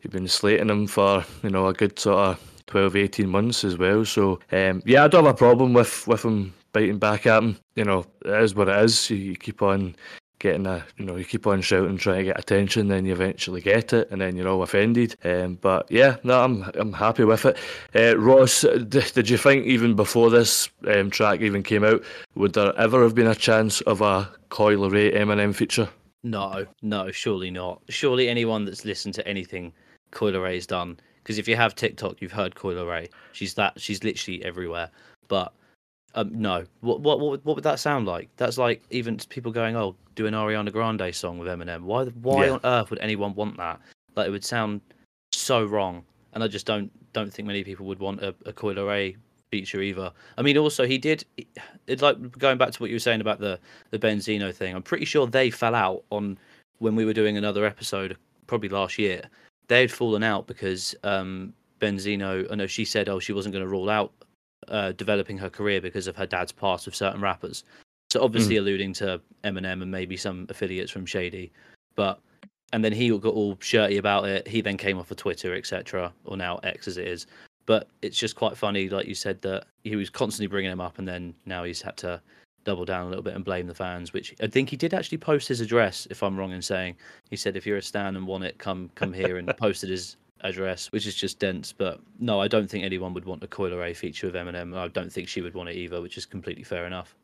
you've 0.00 0.12
been 0.12 0.28
slating 0.28 0.70
him 0.70 0.86
for 0.86 1.24
you 1.42 1.50
know 1.50 1.66
a 1.66 1.74
good 1.74 1.98
sort 1.98 2.18
of 2.18 2.62
12, 2.66 2.96
18 2.96 3.28
months 3.28 3.64
as 3.64 3.76
well. 3.76 4.04
So 4.04 4.40
um, 4.52 4.82
yeah, 4.86 5.04
I 5.04 5.08
don't 5.08 5.24
have 5.24 5.34
a 5.34 5.38
problem 5.38 5.74
with 5.74 6.06
with 6.06 6.24
him 6.24 6.54
biting 6.72 6.98
back 6.98 7.26
at 7.26 7.42
him. 7.42 7.58
You 7.74 7.84
know, 7.84 8.06
it 8.24 8.42
is 8.42 8.54
what 8.54 8.68
it 8.68 8.82
is. 8.84 9.10
You, 9.10 9.36
keep 9.36 9.62
on 9.62 9.94
getting 10.40 10.66
a 10.66 10.84
you 10.96 11.04
know 11.04 11.14
you 11.16 11.24
keep 11.24 11.46
on 11.46 11.60
shouting 11.60 11.96
trying 11.96 12.18
to 12.18 12.24
get 12.24 12.38
attention 12.38 12.88
then 12.88 13.04
you 13.04 13.12
eventually 13.12 13.60
get 13.60 13.92
it 13.92 14.10
and 14.10 14.20
then 14.20 14.36
you're 14.36 14.48
all 14.48 14.62
offended 14.62 15.14
um, 15.24 15.54
but 15.60 15.88
yeah 15.90 16.16
no 16.24 16.42
I'm 16.42 16.68
I'm 16.74 16.92
happy 16.92 17.24
with 17.24 17.44
it 17.46 17.56
uh, 17.94 18.18
Ross 18.18 18.62
did, 18.62 19.12
did 19.14 19.30
you 19.30 19.36
think 19.36 19.66
even 19.66 19.94
before 19.94 20.30
this 20.30 20.68
um, 20.88 21.10
track 21.10 21.40
even 21.40 21.62
came 21.62 21.84
out 21.84 22.02
would 22.34 22.54
there 22.54 22.76
ever 22.76 23.02
have 23.02 23.14
been 23.14 23.28
a 23.28 23.34
chance 23.34 23.80
of 23.82 24.00
a 24.00 24.28
Coi 24.48 24.74
Leray 24.74 25.14
Eminem 25.14 25.54
feature 25.54 25.88
No, 26.22 26.66
no, 26.82 27.10
surely 27.10 27.50
not. 27.50 27.80
Surely 27.88 28.28
anyone 28.28 28.64
that's 28.64 28.84
listened 28.84 29.14
to 29.14 29.26
anything 29.26 29.72
Coi 30.10 30.32
Leray's 30.32 30.66
done, 30.66 30.98
because 31.22 31.38
if 31.38 31.48
you 31.48 31.56
have 31.56 31.74
TikTok, 31.74 32.20
you've 32.20 32.32
heard 32.32 32.54
Coi 32.54 32.74
Leray. 32.74 33.08
She's 33.32 33.54
that. 33.54 33.80
She's 33.80 34.02
literally 34.04 34.44
everywhere. 34.44 34.90
But 35.28 35.52
um, 36.14 36.30
no, 36.32 36.64
what 36.80 37.00
what 37.00 37.20
what 37.20 37.30
would, 37.30 37.44
what 37.44 37.54
would 37.56 37.64
that 37.64 37.78
sound 37.78 38.06
like? 38.06 38.28
That's 38.36 38.58
like 38.58 38.82
even 38.90 39.18
people 39.28 39.52
going, 39.52 39.76
"Oh, 39.76 39.94
do 40.14 40.26
an 40.26 40.34
Ariana 40.34 40.72
Grande 40.72 41.14
song 41.14 41.38
with 41.38 41.48
Eminem." 41.48 41.82
Why 41.82 42.04
why 42.04 42.46
Yeah. 42.46 42.52
on 42.52 42.60
earth 42.64 42.90
would 42.90 42.98
anyone 43.00 43.34
want 43.34 43.56
that? 43.58 43.80
Like 44.16 44.26
it 44.26 44.30
would 44.30 44.44
sound 44.44 44.80
so 45.32 45.64
wrong, 45.64 46.04
and 46.32 46.42
I 46.42 46.48
just 46.48 46.66
don't 46.66 46.90
don't 47.12 47.32
think 47.32 47.46
many 47.46 47.62
people 47.64 47.86
would 47.86 48.00
want 48.00 48.22
a, 48.22 48.34
a 48.46 48.52
Coi 48.52 48.74
Leray 48.74 49.16
feature 49.52 49.80
either. 49.82 50.12
I 50.36 50.42
mean, 50.42 50.56
also 50.58 50.84
he 50.86 50.98
did. 50.98 51.24
It's 51.86 52.02
like 52.02 52.38
going 52.38 52.58
back 52.58 52.70
to 52.72 52.80
what 52.80 52.90
you 52.90 52.96
were 52.96 53.00
saying 53.00 53.20
about 53.20 53.38
the 53.38 53.58
the 53.90 53.98
Benzino 53.98 54.54
thing. 54.54 54.74
I'm 54.74 54.82
pretty 54.82 55.04
sure 55.04 55.26
they 55.26 55.50
fell 55.50 55.74
out 55.74 56.04
on 56.10 56.38
when 56.78 56.96
we 56.96 57.04
were 57.04 57.12
doing 57.12 57.36
another 57.36 57.64
episode, 57.64 58.16
probably 58.46 58.68
last 58.68 58.98
year. 58.98 59.22
They 59.68 59.82
had 59.82 59.92
fallen 59.92 60.24
out 60.24 60.48
because 60.48 60.96
um, 61.04 61.52
Benzino. 61.80 62.50
I 62.50 62.56
know 62.56 62.66
she 62.66 62.84
said, 62.84 63.08
oh, 63.08 63.20
she 63.20 63.32
wasn't 63.32 63.52
going 63.52 63.64
to 63.64 63.70
rule 63.70 63.88
out 63.88 64.12
uh, 64.68 64.92
developing 64.92 65.38
her 65.38 65.50
career 65.50 65.80
because 65.80 66.06
of 66.06 66.16
her 66.16 66.26
dad's 66.26 66.52
past 66.52 66.86
with 66.86 66.94
certain 66.94 67.20
rappers. 67.20 67.64
So 68.10 68.22
obviously 68.22 68.56
alluding 68.56 68.92
to 68.94 69.20
Eminem 69.44 69.82
and 69.82 69.90
maybe 69.90 70.16
some 70.16 70.46
affiliates 70.48 70.90
from 70.90 71.06
Shady, 71.06 71.52
but 71.94 72.20
and 72.72 72.84
then 72.84 72.92
he 72.92 73.08
got 73.10 73.34
all 73.34 73.56
shirty 73.60 73.96
about 73.96 74.28
it. 74.28 74.46
He 74.46 74.60
then 74.60 74.76
came 74.76 74.98
off 74.98 75.10
of 75.10 75.16
Twitter, 75.16 75.54
etc., 75.54 76.12
or 76.24 76.36
now 76.36 76.58
X 76.62 76.88
as 76.88 76.98
it 76.98 77.08
is. 77.08 77.26
But 77.66 77.88
it's 78.02 78.18
just 78.18 78.36
quite 78.36 78.56
funny, 78.56 78.88
like 78.88 79.06
you 79.06 79.14
said, 79.14 79.40
that 79.42 79.66
he 79.84 79.96
was 79.96 80.10
constantly 80.10 80.48
bringing 80.48 80.72
him 80.72 80.80
up, 80.80 80.98
and 80.98 81.06
then 81.06 81.34
now 81.46 81.64
he's 81.64 81.82
had 81.82 81.96
to 81.98 82.20
double 82.64 82.84
down 82.84 83.06
a 83.06 83.08
little 83.08 83.22
bit 83.22 83.34
and 83.34 83.44
blame 83.44 83.66
the 83.66 83.74
fans. 83.74 84.12
Which 84.12 84.34
I 84.42 84.46
think 84.46 84.70
he 84.70 84.76
did 84.76 84.94
actually 84.94 85.18
post 85.18 85.48
his 85.48 85.60
address, 85.60 86.06
if 86.10 86.22
I'm 86.22 86.36
wrong 86.36 86.52
in 86.52 86.62
saying. 86.62 86.96
He 87.30 87.36
said, 87.36 87.56
"If 87.56 87.66
you're 87.66 87.78
a 87.78 87.82
stan 87.82 88.16
and 88.16 88.26
want 88.26 88.44
it, 88.44 88.58
come 88.58 88.90
come 88.94 89.12
here," 89.12 89.38
and 89.38 89.48
posted 89.56 89.90
his 89.90 90.16
address, 90.42 90.90
which 90.92 91.06
is 91.06 91.14
just 91.14 91.38
dense. 91.38 91.72
But 91.72 92.00
no, 92.18 92.40
I 92.40 92.48
don't 92.48 92.68
think 92.68 92.84
anyone 92.84 93.14
would 93.14 93.24
want 93.24 93.42
a 93.42 93.46
Coi 93.46 93.70
Leray 93.70 93.96
feature 93.96 94.26
with 94.26 94.34
Eminem. 94.34 94.76
I 94.76 94.88
don't 94.88 95.12
think 95.12 95.28
she 95.28 95.40
would 95.40 95.54
want 95.54 95.68
it 95.68 95.76
either, 95.76 96.00
which 96.00 96.16
is 96.16 96.26
completely 96.26 96.64
fair 96.64 96.86
enough. 96.86 97.14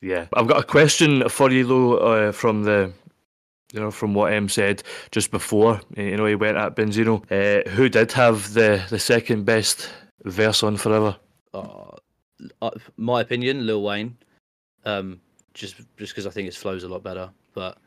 Yeah, 0.00 0.26
I've 0.34 0.46
got 0.46 0.60
a 0.60 0.64
question 0.64 1.28
for 1.28 1.50
you 1.50 1.66
though, 1.66 1.96
uh, 1.96 2.32
from 2.32 2.62
the, 2.62 2.92
you 3.72 3.80
know, 3.80 3.90
from 3.90 4.14
what 4.14 4.32
M 4.32 4.48
said 4.48 4.82
just 5.10 5.30
before. 5.30 5.80
You 5.96 6.16
know, 6.16 6.26
he 6.26 6.36
went 6.36 6.56
at 6.56 6.76
Benzino. 6.76 7.22
Uh, 7.30 7.68
who 7.70 7.88
did 7.88 8.12
have 8.12 8.54
the 8.54 8.84
the 8.90 8.98
second 8.98 9.44
best 9.44 9.90
verse 10.24 10.62
on 10.62 10.76
Forever? 10.76 11.16
uh, 11.54 11.96
uh, 12.62 12.70
my 12.96 13.20
opinion, 13.20 13.66
Lil 13.66 13.82
Wayne. 13.82 14.16
Um, 14.84 15.20
just 15.54 15.76
just 15.96 16.12
because 16.12 16.26
I 16.26 16.30
think 16.30 16.46
his 16.46 16.56
flows 16.56 16.84
a 16.84 16.88
lot 16.88 17.02
better. 17.02 17.30
But 17.52 17.78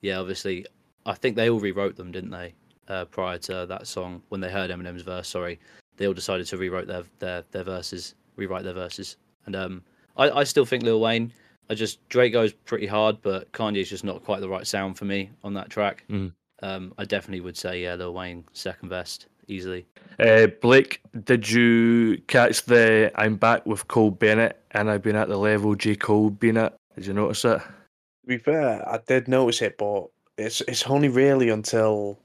yeah, 0.00 0.18
obviously, 0.18 0.66
I 1.04 1.14
think 1.14 1.36
they 1.36 1.50
all 1.50 1.60
rewrote 1.60 1.96
them, 1.96 2.12
didn't 2.12 2.30
they? 2.30 2.54
Uh, 2.88 3.04
prior 3.04 3.36
to 3.38 3.66
that 3.66 3.86
song, 3.86 4.22
when 4.28 4.40
they 4.40 4.50
heard 4.50 4.70
Eminem's 4.70 5.02
verse, 5.02 5.26
sorry, 5.28 5.58
they 5.96 6.06
all 6.06 6.14
decided 6.14 6.46
to 6.46 6.56
rewrite 6.56 6.86
their 6.86 7.02
their 7.18 7.42
their 7.50 7.64
verses, 7.64 8.14
rewrite 8.36 8.64
their 8.64 8.74
verses. 8.74 9.16
And 9.46 9.56
um, 9.56 9.82
I 10.16 10.30
I 10.30 10.44
still 10.44 10.64
think 10.64 10.82
Lil 10.82 11.00
Wayne. 11.00 11.32
I 11.68 11.74
just 11.74 12.06
Drake 12.08 12.32
goes 12.32 12.52
pretty 12.52 12.86
hard, 12.86 13.20
but 13.22 13.50
Kanye's 13.52 13.90
just 13.90 14.04
not 14.04 14.22
quite 14.24 14.40
the 14.40 14.48
right 14.48 14.66
sound 14.66 14.96
for 14.96 15.04
me 15.04 15.30
on 15.42 15.52
that 15.54 15.68
track. 15.68 16.04
Mhm. 16.08 16.32
Um, 16.62 16.94
I 16.96 17.04
definitely 17.04 17.40
would 17.40 17.56
say 17.56 17.82
yeah, 17.82 17.94
Lil 17.96 18.14
Wayne 18.14 18.44
second 18.52 18.88
best 18.88 19.26
easily. 19.48 19.86
Uh, 20.18 20.46
Blake, 20.62 21.00
did 21.24 21.50
you 21.50 22.18
catch 22.28 22.62
the 22.64 23.10
I'm 23.16 23.36
back 23.36 23.66
with 23.66 23.86
Cole 23.88 24.10
Bennett 24.12 24.60
and 24.70 24.90
I've 24.90 25.02
been 25.02 25.16
at 25.16 25.28
the 25.28 25.36
level 25.36 25.74
J. 25.74 25.96
Cole 25.96 26.30
been 26.30 26.56
at? 26.56 26.76
Did 26.94 27.06
you 27.06 27.12
notice 27.14 27.44
it? 27.44 27.58
To 27.58 28.26
be 28.26 28.38
fair, 28.38 28.88
I 28.88 28.98
did 29.06 29.28
notice 29.28 29.60
it, 29.60 29.76
but 29.76 30.06
it's 30.38 30.60
it's 30.62 30.86
only 30.86 31.08
really 31.08 31.50
until 31.50 32.18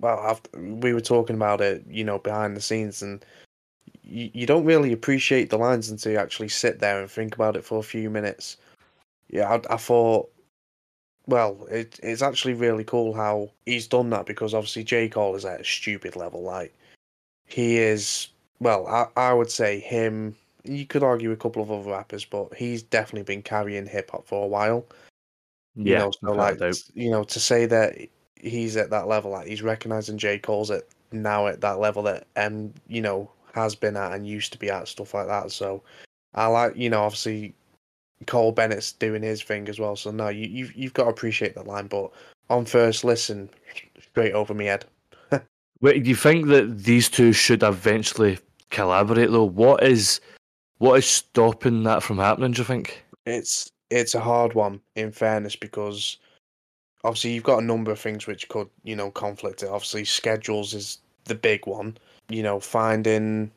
well, 0.00 0.18
after, 0.18 0.58
we 0.58 0.92
were 0.92 1.00
talking 1.00 1.36
about 1.36 1.60
it, 1.60 1.84
you 1.88 2.04
know, 2.04 2.18
behind 2.18 2.56
the 2.56 2.60
scenes, 2.60 3.02
and 3.02 3.24
you, 4.02 4.30
you 4.32 4.46
don't 4.46 4.64
really 4.64 4.92
appreciate 4.92 5.50
the 5.50 5.58
lines 5.58 5.90
until 5.90 6.12
you 6.12 6.18
actually 6.18 6.48
sit 6.48 6.80
there 6.80 7.00
and 7.00 7.10
think 7.10 7.34
about 7.34 7.56
it 7.56 7.64
for 7.64 7.78
a 7.78 7.84
few 7.84 8.10
minutes. 8.10 8.56
Yeah, 9.28 9.48
I, 9.48 9.74
I 9.74 9.76
thought, 9.76 10.30
well, 11.26 11.66
it, 11.70 12.00
it's 12.02 12.22
actually 12.22 12.54
really 12.54 12.84
cool 12.84 13.12
how 13.12 13.50
he's 13.66 13.86
done 13.86 14.10
that 14.10 14.26
because 14.26 14.54
obviously 14.54 14.84
J 14.84 15.08
Cole 15.08 15.36
is 15.36 15.44
at 15.44 15.60
a 15.60 15.64
stupid 15.64 16.16
level. 16.16 16.42
Like 16.42 16.74
he 17.46 17.78
is, 17.78 18.28
well, 18.58 18.86
I 18.86 19.06
I 19.16 19.32
would 19.32 19.50
say 19.50 19.78
him. 19.78 20.36
You 20.64 20.86
could 20.86 21.02
argue 21.02 21.30
a 21.30 21.36
couple 21.36 21.62
of 21.62 21.70
other 21.70 21.90
rappers, 21.90 22.24
but 22.24 22.52
he's 22.54 22.82
definitely 22.82 23.22
been 23.22 23.42
carrying 23.42 23.86
hip 23.86 24.10
hop 24.10 24.26
for 24.26 24.44
a 24.44 24.48
while 24.48 24.84
you 25.76 25.94
know, 25.94 26.10
so 26.10 26.32
like 26.32 26.60
you 26.94 27.10
know, 27.10 27.24
to 27.24 27.40
say 27.40 27.66
that 27.66 27.96
he's 28.42 28.76
at 28.76 28.90
that 28.90 29.08
level, 29.08 29.30
like 29.30 29.46
he's 29.46 29.62
recognizing 29.62 30.18
J. 30.18 30.38
Cole's 30.38 30.70
at 30.70 30.84
now 31.12 31.46
at 31.46 31.60
that 31.60 31.78
level 31.78 32.02
that 32.04 32.26
M, 32.36 32.72
you 32.88 33.00
know, 33.00 33.30
has 33.54 33.74
been 33.74 33.96
at 33.96 34.12
and 34.12 34.26
used 34.26 34.52
to 34.52 34.58
be 34.58 34.70
at 34.70 34.88
stuff 34.88 35.14
like 35.14 35.26
that. 35.26 35.50
So 35.50 35.82
I 36.34 36.46
like, 36.46 36.76
you 36.76 36.90
know, 36.90 37.02
obviously 37.02 37.54
Cole 38.26 38.52
Bennett's 38.52 38.92
doing 38.92 39.22
his 39.22 39.42
thing 39.42 39.68
as 39.68 39.78
well. 39.78 39.96
So 39.96 40.10
no, 40.10 40.28
you 40.28 40.46
you've 40.46 40.74
you've 40.74 40.94
got 40.94 41.04
to 41.04 41.10
appreciate 41.10 41.54
that 41.54 41.66
line, 41.66 41.86
but 41.86 42.10
on 42.48 42.64
first 42.64 43.04
listen, 43.04 43.48
straight 44.00 44.32
over 44.32 44.54
me 44.54 44.66
head. 44.66 44.84
Wait, 45.80 46.04
do 46.04 46.10
you 46.10 46.16
think 46.16 46.48
that 46.48 46.84
these 46.84 47.08
two 47.08 47.32
should 47.32 47.62
eventually 47.62 48.38
collaborate 48.70 49.30
though? 49.30 49.44
What 49.44 49.82
is 49.82 50.20
what 50.78 50.98
is 50.98 51.06
stopping 51.06 51.82
that 51.84 52.02
from 52.02 52.18
happening? 52.18 52.52
Do 52.52 52.60
you 52.60 52.66
think? 52.66 53.04
It's 53.26 53.70
it's 53.90 54.14
a 54.14 54.20
hard 54.20 54.54
one 54.54 54.80
in 54.96 55.12
fairness 55.12 55.56
because 55.56 56.18
obviously 57.04 57.32
you've 57.32 57.44
got 57.44 57.62
a 57.62 57.66
number 57.66 57.90
of 57.90 57.98
things 58.00 58.26
which 58.26 58.48
could 58.48 58.68
you 58.84 58.96
know 58.96 59.10
conflict 59.10 59.62
it. 59.62 59.68
Obviously 59.68 60.04
schedules 60.04 60.74
is 60.74 60.98
the 61.24 61.34
big 61.34 61.66
one. 61.66 61.96
You 62.28 62.42
know 62.42 62.60
finding 62.60 63.50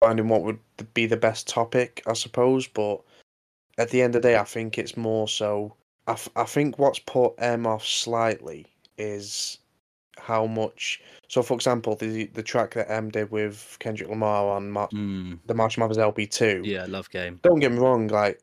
finding 0.00 0.28
what 0.28 0.42
would 0.42 0.58
be 0.94 1.06
the 1.06 1.16
best 1.16 1.46
topic, 1.48 2.02
I 2.06 2.14
suppose. 2.14 2.66
But 2.66 3.00
at 3.78 3.90
the 3.90 4.02
end 4.02 4.14
of 4.16 4.22
the 4.22 4.28
day, 4.28 4.36
I 4.36 4.44
think 4.44 4.78
it's 4.78 4.96
more 4.96 5.28
so. 5.28 5.74
I, 6.06 6.12
f- 6.12 6.28
I 6.36 6.44
think 6.44 6.78
what's 6.78 6.98
put 6.98 7.34
M 7.38 7.66
off 7.66 7.86
slightly 7.86 8.66
is 8.98 9.58
how 10.18 10.46
much. 10.46 11.00
So, 11.28 11.42
for 11.42 11.54
example, 11.54 11.96
the 11.96 12.26
the 12.26 12.42
track 12.42 12.74
that 12.74 12.90
M 12.90 13.10
did 13.10 13.30
with 13.30 13.76
Kendrick 13.78 14.08
Lamar 14.08 14.48
on 14.56 14.70
Mar- 14.70 14.88
Mm, 14.88 15.38
the 15.46 15.54
Marshall 15.54 15.82
Mathers 15.82 15.98
LP2. 15.98 16.64
yeah, 16.66 16.86
love 16.88 17.10
game. 17.10 17.38
Don't 17.42 17.60
get 17.60 17.72
me 17.72 17.78
wrong, 17.78 18.08
like 18.08 18.40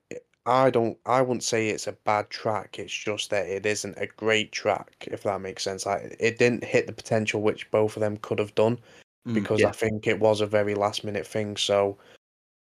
I 0.48 0.70
don't, 0.72 0.98
I 1.06 1.22
wouldn't 1.22 1.44
say 1.44 1.70
it's 1.70 1.86
a 1.88 1.92
bad 1.92 2.30
track. 2.32 2.80
It's 2.80 2.94
just 2.94 3.30
that 3.30 3.48
it 3.48 3.66
isn't 3.66 3.98
a 3.98 4.08
great 4.08 4.51
track, 4.51 5.08
if 5.12 5.24
that 5.24 5.42
makes 5.42 5.63
sense. 5.63 5.86
Like 5.86 6.16
it 6.20 6.39
didn't 6.39 6.63
hit 6.63 6.88
the 6.88 6.94
potential 6.94 7.42
which 7.42 7.70
both 7.72 7.96
of 7.98 8.01
them 8.01 8.18
could 8.18 8.39
have 8.39 8.56
done 8.56 8.80
Mm, 9.27 9.34
because 9.34 9.62
yeah. 9.62 9.70
I 9.70 9.72
think 9.72 10.08
it 10.08 10.20
was 10.20 10.42
a 10.42 10.48
very 10.48 10.74
last 10.74 11.04
minute 11.04 11.27
thing. 11.27 11.58
So 11.58 11.98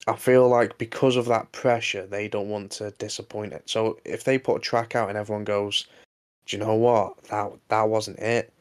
I 0.07 0.15
feel 0.15 0.47
like 0.47 0.77
because 0.77 1.15
of 1.17 1.25
that 1.27 1.51
pressure, 1.51 2.05
they 2.07 2.27
don't 2.27 2.49
want 2.49 2.71
to 2.73 2.91
disappoint 2.91 3.53
it. 3.53 3.69
So 3.69 3.99
if 4.05 4.23
they 4.23 4.37
put 4.37 4.57
a 4.57 4.61
track 4.61 4.95
out 4.95 5.09
and 5.09 5.17
everyone 5.17 5.45
goes, 5.45 5.87
"Do 6.45 6.57
you 6.57 6.63
know 6.63 6.75
what? 6.75 7.23
That 7.25 7.51
that 7.69 7.89
wasn't 7.89 8.19
it," 8.19 8.53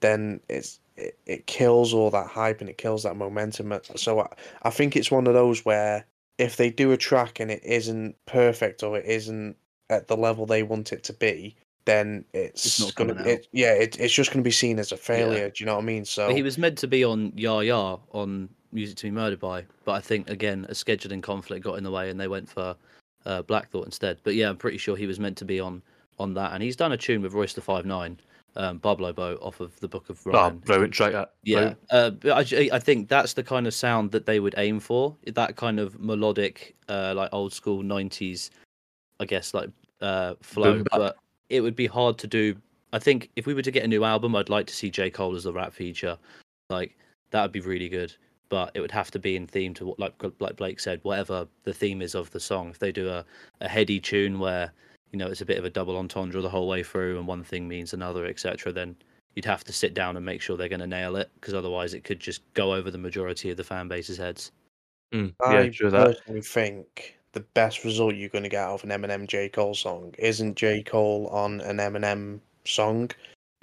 then 0.00 0.40
it's 0.48 0.80
it, 0.96 1.18
it 1.26 1.46
kills 1.46 1.92
all 1.94 2.10
that 2.12 2.28
hype 2.28 2.60
and 2.60 2.70
it 2.70 2.78
kills 2.78 3.02
that 3.04 3.16
momentum. 3.16 3.78
So 3.96 4.20
I, 4.20 4.28
I 4.62 4.70
think 4.70 4.96
it's 4.96 5.10
one 5.10 5.26
of 5.26 5.34
those 5.34 5.64
where 5.64 6.06
if 6.38 6.56
they 6.56 6.70
do 6.70 6.92
a 6.92 6.96
track 6.96 7.40
and 7.40 7.50
it 7.50 7.64
isn't 7.64 8.16
perfect 8.26 8.82
or 8.82 8.98
it 8.98 9.06
isn't 9.06 9.56
at 9.90 10.08
the 10.08 10.16
level 10.16 10.46
they 10.46 10.62
want 10.62 10.92
it 10.92 11.02
to 11.04 11.12
be, 11.12 11.56
then 11.84 12.24
it's, 12.32 12.66
It's 12.66 12.80
not 12.80 12.94
gonna 12.94 13.22
it, 13.22 13.46
yeah 13.52 13.72
it, 13.72 13.98
it's 13.98 14.12
just 14.12 14.32
gonna 14.32 14.42
be 14.42 14.50
seen 14.50 14.78
as 14.78 14.92
a 14.92 14.96
failure. 14.96 15.50
Do 15.50 15.62
you 15.62 15.66
know 15.66 15.76
what 15.76 15.82
I 15.82 15.86
mean? 15.86 16.04
So 16.04 16.26
But 16.26 16.36
he 16.36 16.42
was 16.42 16.58
meant 16.58 16.78
to 16.78 16.88
be 16.88 17.04
on 17.04 17.32
Ya 17.36 17.60
Ya 17.60 17.98
on 18.12 18.48
Music 18.72 18.96
to 18.98 19.04
Be 19.04 19.10
Murdered 19.12 19.40
By, 19.40 19.64
but 19.84 19.92
I 19.92 20.00
think 20.00 20.28
again 20.28 20.66
a 20.68 20.72
scheduling 20.72 21.22
conflict 21.22 21.64
got 21.64 21.74
in 21.78 21.84
the 21.84 21.90
way 21.90 22.10
and 22.10 22.20
they 22.20 22.28
went 22.28 22.48
for 22.48 22.76
uh, 23.24 23.42
Black 23.42 23.70
Thought 23.70 23.86
instead. 23.86 24.18
But 24.24 24.34
yeah, 24.34 24.48
I'm 24.48 24.56
pretty 24.56 24.78
sure 24.78 24.96
he 24.96 25.06
was 25.06 25.20
meant 25.20 25.36
to 25.38 25.44
be 25.44 25.60
on 25.60 25.82
on 26.18 26.34
that, 26.34 26.52
and 26.52 26.62
he's 26.62 26.76
done 26.76 26.92
a 26.92 26.96
tune 26.96 27.22
with 27.22 27.34
Royce 27.34 27.52
the 27.52 27.60
Five 27.60 27.86
Nine, 27.86 28.18
um, 28.56 28.80
Boblo 28.80 29.14
Boat 29.14 29.38
off 29.42 29.60
of 29.60 29.78
the 29.80 29.88
Book 29.88 30.08
of 30.08 30.20
Oh, 30.26 30.30
Ryan. 30.30 30.58
brilliant 30.58 30.94
track. 30.94 31.12
That. 31.12 31.34
Yeah, 31.44 31.74
uh, 31.90 32.10
I, 32.24 32.68
I 32.72 32.78
think 32.78 33.08
that's 33.08 33.34
the 33.34 33.42
kind 33.42 33.66
of 33.66 33.74
sound 33.74 34.10
that 34.12 34.26
they 34.26 34.40
would 34.40 34.54
aim 34.56 34.80
for. 34.80 35.16
That 35.26 35.56
kind 35.56 35.78
of 35.78 36.00
melodic, 36.00 36.74
uh, 36.88 37.14
like 37.14 37.30
old 37.32 37.52
school 37.52 37.82
'90s, 37.82 38.50
I 39.20 39.26
guess, 39.26 39.54
like 39.54 39.70
uh, 40.00 40.34
flow. 40.40 40.82
But 40.90 41.16
it 41.48 41.60
would 41.60 41.76
be 41.76 41.86
hard 41.86 42.18
to 42.18 42.26
do. 42.26 42.56
I 42.92 42.98
think 42.98 43.30
if 43.36 43.46
we 43.46 43.54
were 43.54 43.62
to 43.62 43.70
get 43.70 43.84
a 43.84 43.88
new 43.88 44.04
album, 44.04 44.34
I'd 44.34 44.48
like 44.48 44.66
to 44.68 44.74
see 44.74 44.90
J 44.90 45.10
Cole 45.10 45.36
as 45.36 45.44
the 45.44 45.52
rap 45.52 45.72
feature. 45.72 46.18
Like 46.70 46.96
that 47.30 47.42
would 47.42 47.52
be 47.52 47.60
really 47.60 47.88
good. 47.88 48.14
But 48.48 48.70
it 48.74 48.80
would 48.80 48.92
have 48.92 49.10
to 49.10 49.18
be 49.18 49.34
in 49.34 49.48
theme 49.48 49.74
to 49.74 49.86
what, 49.86 49.98
like 49.98 50.14
like 50.38 50.56
Blake 50.56 50.78
said, 50.78 51.00
whatever 51.02 51.48
the 51.64 51.74
theme 51.74 52.00
is 52.00 52.14
of 52.14 52.30
the 52.30 52.40
song. 52.40 52.70
If 52.70 52.78
they 52.78 52.92
do 52.92 53.08
a, 53.08 53.24
a 53.60 53.68
heady 53.68 53.98
tune 53.98 54.38
where 54.38 54.72
you 55.16 55.24
know 55.24 55.30
it's 55.30 55.40
a 55.40 55.46
bit 55.46 55.56
of 55.56 55.64
a 55.64 55.70
double 55.70 55.96
entendre 55.96 56.42
the 56.42 56.50
whole 56.50 56.68
way 56.68 56.82
through, 56.82 57.16
and 57.18 57.26
one 57.26 57.42
thing 57.42 57.66
means 57.66 57.94
another, 57.94 58.26
etc., 58.26 58.70
then 58.70 58.94
you'd 59.34 59.46
have 59.46 59.64
to 59.64 59.72
sit 59.72 59.94
down 59.94 60.14
and 60.14 60.26
make 60.26 60.42
sure 60.42 60.58
they're 60.58 60.68
going 60.68 60.78
to 60.80 60.86
nail 60.86 61.16
it 61.16 61.30
because 61.36 61.54
otherwise 61.54 61.94
it 61.94 62.04
could 62.04 62.20
just 62.20 62.42
go 62.52 62.74
over 62.74 62.90
the 62.90 62.98
majority 62.98 63.50
of 63.50 63.56
the 63.56 63.64
fan 63.64 63.88
base's 63.88 64.18
heads. 64.18 64.52
Mm, 65.14 65.32
yeah, 65.40 65.60
I 65.60 65.68
true 65.70 65.90
that. 65.90 66.18
personally 66.18 66.42
think 66.42 67.16
the 67.32 67.40
best 67.40 67.82
result 67.82 68.14
you're 68.14 68.28
going 68.28 68.44
to 68.44 68.50
get 68.50 68.62
out 68.62 68.74
of 68.74 68.84
an 68.84 68.90
Eminem 68.90 69.26
J 69.26 69.48
Cole 69.48 69.74
song 69.74 70.14
isn't 70.18 70.54
J 70.54 70.82
Cole 70.82 71.28
on 71.28 71.62
an 71.62 71.78
Eminem 71.78 72.40
song. 72.66 73.10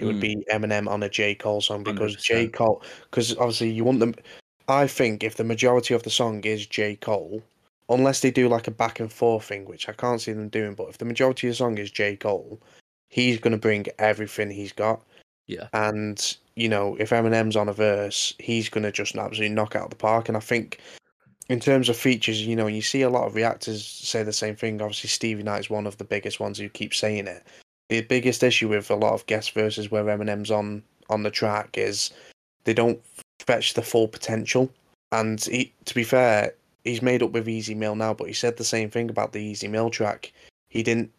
It 0.00 0.06
would 0.06 0.16
Mm. 0.16 0.20
be 0.20 0.46
Eminem 0.50 0.88
on 0.88 1.04
a 1.04 1.08
J 1.08 1.36
Cole 1.36 1.60
song 1.60 1.84
because 1.84 2.16
J 2.16 2.48
100%. 2.48 2.52
Cole, 2.52 2.82
because 3.08 3.36
obviously 3.36 3.70
you 3.70 3.84
want 3.84 4.00
them. 4.00 4.16
I 4.66 4.88
think 4.88 5.22
if 5.22 5.36
the 5.36 5.44
majority 5.44 5.94
of 5.94 6.02
the 6.02 6.10
song 6.10 6.42
is 6.42 6.66
J 6.66 6.96
Cole, 6.96 7.44
unless 7.88 8.20
they 8.20 8.30
do 8.30 8.48
like 8.48 8.66
a 8.66 8.70
back 8.70 9.00
and 9.00 9.12
forth 9.12 9.44
thing, 9.44 9.64
which 9.66 9.88
I 9.88 9.92
can't 9.92 10.20
see 10.20 10.32
them 10.32 10.48
doing, 10.48 10.74
but 10.74 10.88
if 10.88 10.98
the 10.98 11.04
majority 11.04 11.48
of 11.48 11.52
the 11.52 11.56
song 11.56 11.78
is 11.78 11.90
J 11.90 12.16
Cole, 12.16 12.60
he's 13.08 13.38
going 13.38 13.52
to 13.52 13.58
bring 13.58 13.86
everything 13.98 14.50
he's 14.50 14.72
got. 14.72 15.02
Yeah. 15.46 15.68
And 15.72 16.36
you 16.56 16.68
know, 16.68 16.96
if 16.98 17.10
Eminem's 17.10 17.56
on 17.56 17.68
a 17.68 17.72
verse, 17.72 18.34
he's 18.38 18.68
going 18.68 18.84
to 18.84 18.92
just 18.92 19.16
absolutely 19.16 19.54
knock 19.54 19.74
out 19.74 19.90
the 19.90 19.96
park. 19.96 20.28
And 20.28 20.36
I 20.36 20.40
think 20.40 20.80
in 21.48 21.60
terms 21.60 21.88
of 21.88 21.96
features, 21.96 22.46
you 22.46 22.56
know, 22.56 22.66
you 22.66 22.80
see 22.80 23.02
a 23.02 23.10
lot 23.10 23.26
of 23.26 23.34
reactors 23.34 23.84
say 23.84 24.22
the 24.22 24.32
same 24.32 24.56
thing. 24.56 24.80
Obviously, 24.80 25.08
Stevie 25.08 25.42
Knight's 25.42 25.68
one 25.68 25.86
of 25.86 25.98
the 25.98 26.04
biggest 26.04 26.40
ones 26.40 26.58
who 26.58 26.68
keep 26.68 26.94
saying 26.94 27.26
it. 27.26 27.42
The 27.90 28.00
biggest 28.02 28.42
issue 28.42 28.68
with 28.68 28.90
a 28.90 28.94
lot 28.94 29.12
of 29.12 29.26
guest 29.26 29.52
verses 29.52 29.90
where 29.90 30.04
Eminem's 30.04 30.50
on 30.50 30.82
on 31.10 31.22
the 31.22 31.30
track 31.30 31.76
is 31.76 32.10
they 32.64 32.72
don't 32.72 32.98
fetch 33.40 33.74
the 33.74 33.82
full 33.82 34.08
potential. 34.08 34.70
And 35.12 35.42
he, 35.44 35.72
to 35.84 35.94
be 35.94 36.04
fair, 36.04 36.54
he's 36.84 37.02
made 37.02 37.22
up 37.22 37.32
with 37.32 37.48
Ez 37.48 37.70
Mil 37.70 37.96
now, 37.96 38.14
but 38.14 38.28
he 38.28 38.32
said 38.32 38.56
the 38.56 38.64
same 38.64 38.90
thing 38.90 39.10
about 39.10 39.32
the 39.32 39.50
Ez 39.50 39.64
Mil 39.64 39.90
track. 39.90 40.32
He 40.68 40.82
didn't 40.82 41.10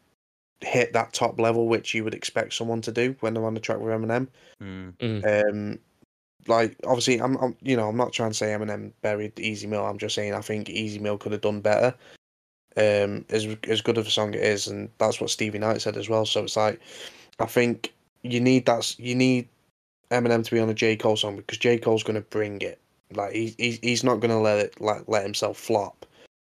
hit 0.62 0.93
that 0.93 1.13
top 1.13 1.39
level 1.39 1.67
which 1.67 1.93
you 1.93 2.03
would 2.03 2.13
expect 2.13 2.53
someone 2.53 2.81
to 2.81 2.91
do 2.91 3.15
when 3.19 3.34
they're 3.34 3.45
on 3.45 3.53
the 3.53 3.60
track 3.60 3.79
with 3.79 3.93
Eminem. 3.93 4.27
Mm. 4.62 5.50
Um, 5.50 5.79
like 6.48 6.75
obviously, 6.86 7.19
I'm, 7.19 7.36
I'm 7.38 7.55
you 7.62 7.75
know 7.75 7.89
I'm 7.89 7.98
not 7.98 8.13
trying 8.13 8.31
to 8.31 8.38
say 8.38 8.48
Eminem 8.48 8.91
buried 9.01 9.39
Ez 9.39 9.65
Mil. 9.65 9.86
I'm 9.86 9.98
just 9.98 10.15
saying 10.15 10.34
I 10.34 10.41
think 10.41 10.69
Ez 10.69 11.00
Mil 11.00 11.17
could 11.17 11.31
have 11.31 11.41
done 11.41 11.62
better. 11.62 11.93
Um, 12.77 13.25
as 13.29 13.48
as 13.67 13.81
good 13.81 13.98
of 13.98 14.05
a 14.05 14.12
song 14.12 14.34
it 14.34 14.43
is, 14.43 14.67
and 14.67 14.89
that's 14.98 15.19
what 15.19 15.29
Stevie 15.29 15.60
Knight 15.60 15.81
said 15.81 15.98
as 15.98 16.10
well. 16.10 16.25
So 16.25 16.43
it's 16.43 16.57
like, 16.57 16.79
I 17.39 17.45
think 17.45 17.93
you 18.22 18.39
need 18.39 18.65
that. 18.65 19.00
You 19.00 19.15
need 19.15 19.48
Eminem 20.12 20.43
to 20.43 20.51
be 20.51 20.60
on 20.60 20.69
a 20.69 20.74
J 20.74 20.95
Cole 20.95 21.15
song 21.15 21.38
because 21.38 21.57
J 21.57 21.77
Cole's 21.77 22.03
going 22.03 22.15
to 22.15 22.22
bring 22.22 22.62
it. 22.62 22.79
Like 23.13 23.33
he, 23.33 23.55
he's 23.57 23.79
he's 23.79 24.03
not 24.03 24.19
going 24.19 24.31
to 24.31 24.38
let 24.38 24.59
it 24.59 24.81
like 24.81 25.03
let 25.07 25.24
himself 25.24 25.57
flop, 25.57 26.05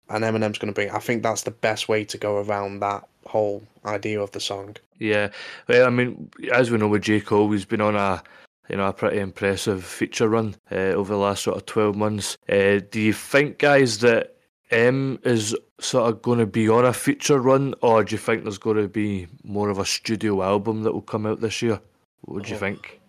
and 0.08 0.24
Eminem's 0.24 0.58
going 0.58 0.72
to 0.72 0.72
bring. 0.72 0.88
It. 0.88 0.94
I 0.94 0.98
think 1.00 1.22
that's 1.22 1.42
the 1.42 1.50
best 1.50 1.88
way 1.88 2.04
to 2.04 2.18
go 2.18 2.38
around 2.38 2.80
that 2.80 3.04
whole 3.26 3.62
idea 3.84 4.20
of 4.20 4.30
the 4.32 4.40
song. 4.40 4.76
Yeah, 4.98 5.30
well, 5.68 5.86
I 5.86 5.90
mean, 5.90 6.30
as 6.52 6.70
we 6.70 6.78
know 6.78 6.88
with 6.88 7.02
J 7.02 7.20
Cole, 7.20 7.50
he's 7.50 7.64
been 7.64 7.80
on 7.80 7.96
a 7.96 8.22
you 8.68 8.76
know 8.76 8.86
a 8.88 8.92
pretty 8.92 9.18
impressive 9.18 9.84
feature 9.84 10.28
run 10.28 10.54
uh, 10.70 10.94
over 10.94 11.12
the 11.12 11.18
last 11.18 11.42
sort 11.42 11.56
of 11.56 11.66
twelve 11.66 11.96
months. 11.96 12.38
Uh, 12.48 12.80
do 12.90 13.00
you 13.00 13.12
think, 13.12 13.58
guys, 13.58 13.98
that 13.98 14.36
M 14.70 15.18
is 15.24 15.56
sort 15.80 16.08
of 16.08 16.22
going 16.22 16.38
to 16.38 16.46
be 16.46 16.68
on 16.68 16.84
a 16.84 16.92
feature 16.92 17.40
run, 17.40 17.74
or 17.82 18.04
do 18.04 18.14
you 18.14 18.18
think 18.18 18.44
there's 18.44 18.58
going 18.58 18.76
to 18.76 18.88
be 18.88 19.26
more 19.42 19.68
of 19.70 19.78
a 19.78 19.84
studio 19.84 20.42
album 20.42 20.84
that 20.84 20.92
will 20.92 21.02
come 21.02 21.26
out 21.26 21.40
this 21.40 21.60
year? 21.60 21.80
What 22.22 22.44
do 22.44 22.50
you 22.50 22.56
Oh. 22.56 22.60
think? 22.60 23.00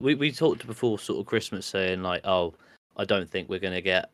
We 0.00 0.14
we 0.14 0.32
talked 0.32 0.66
before 0.66 0.98
sort 0.98 1.20
of 1.20 1.26
Christmas 1.26 1.66
saying 1.66 2.02
like, 2.02 2.22
oh, 2.26 2.54
I 2.96 3.04
don't 3.04 3.28
think 3.28 3.48
we're 3.48 3.58
gonna 3.60 3.80
get 3.80 4.10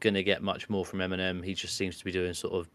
gonna 0.00 0.22
get 0.22 0.42
much 0.42 0.68
more 0.68 0.84
from 0.84 1.00
Eminem. 1.00 1.44
He 1.44 1.54
just 1.54 1.76
seems 1.76 1.98
to 1.98 2.04
be 2.04 2.12
doing 2.12 2.34
sort 2.34 2.54
of 2.54 2.68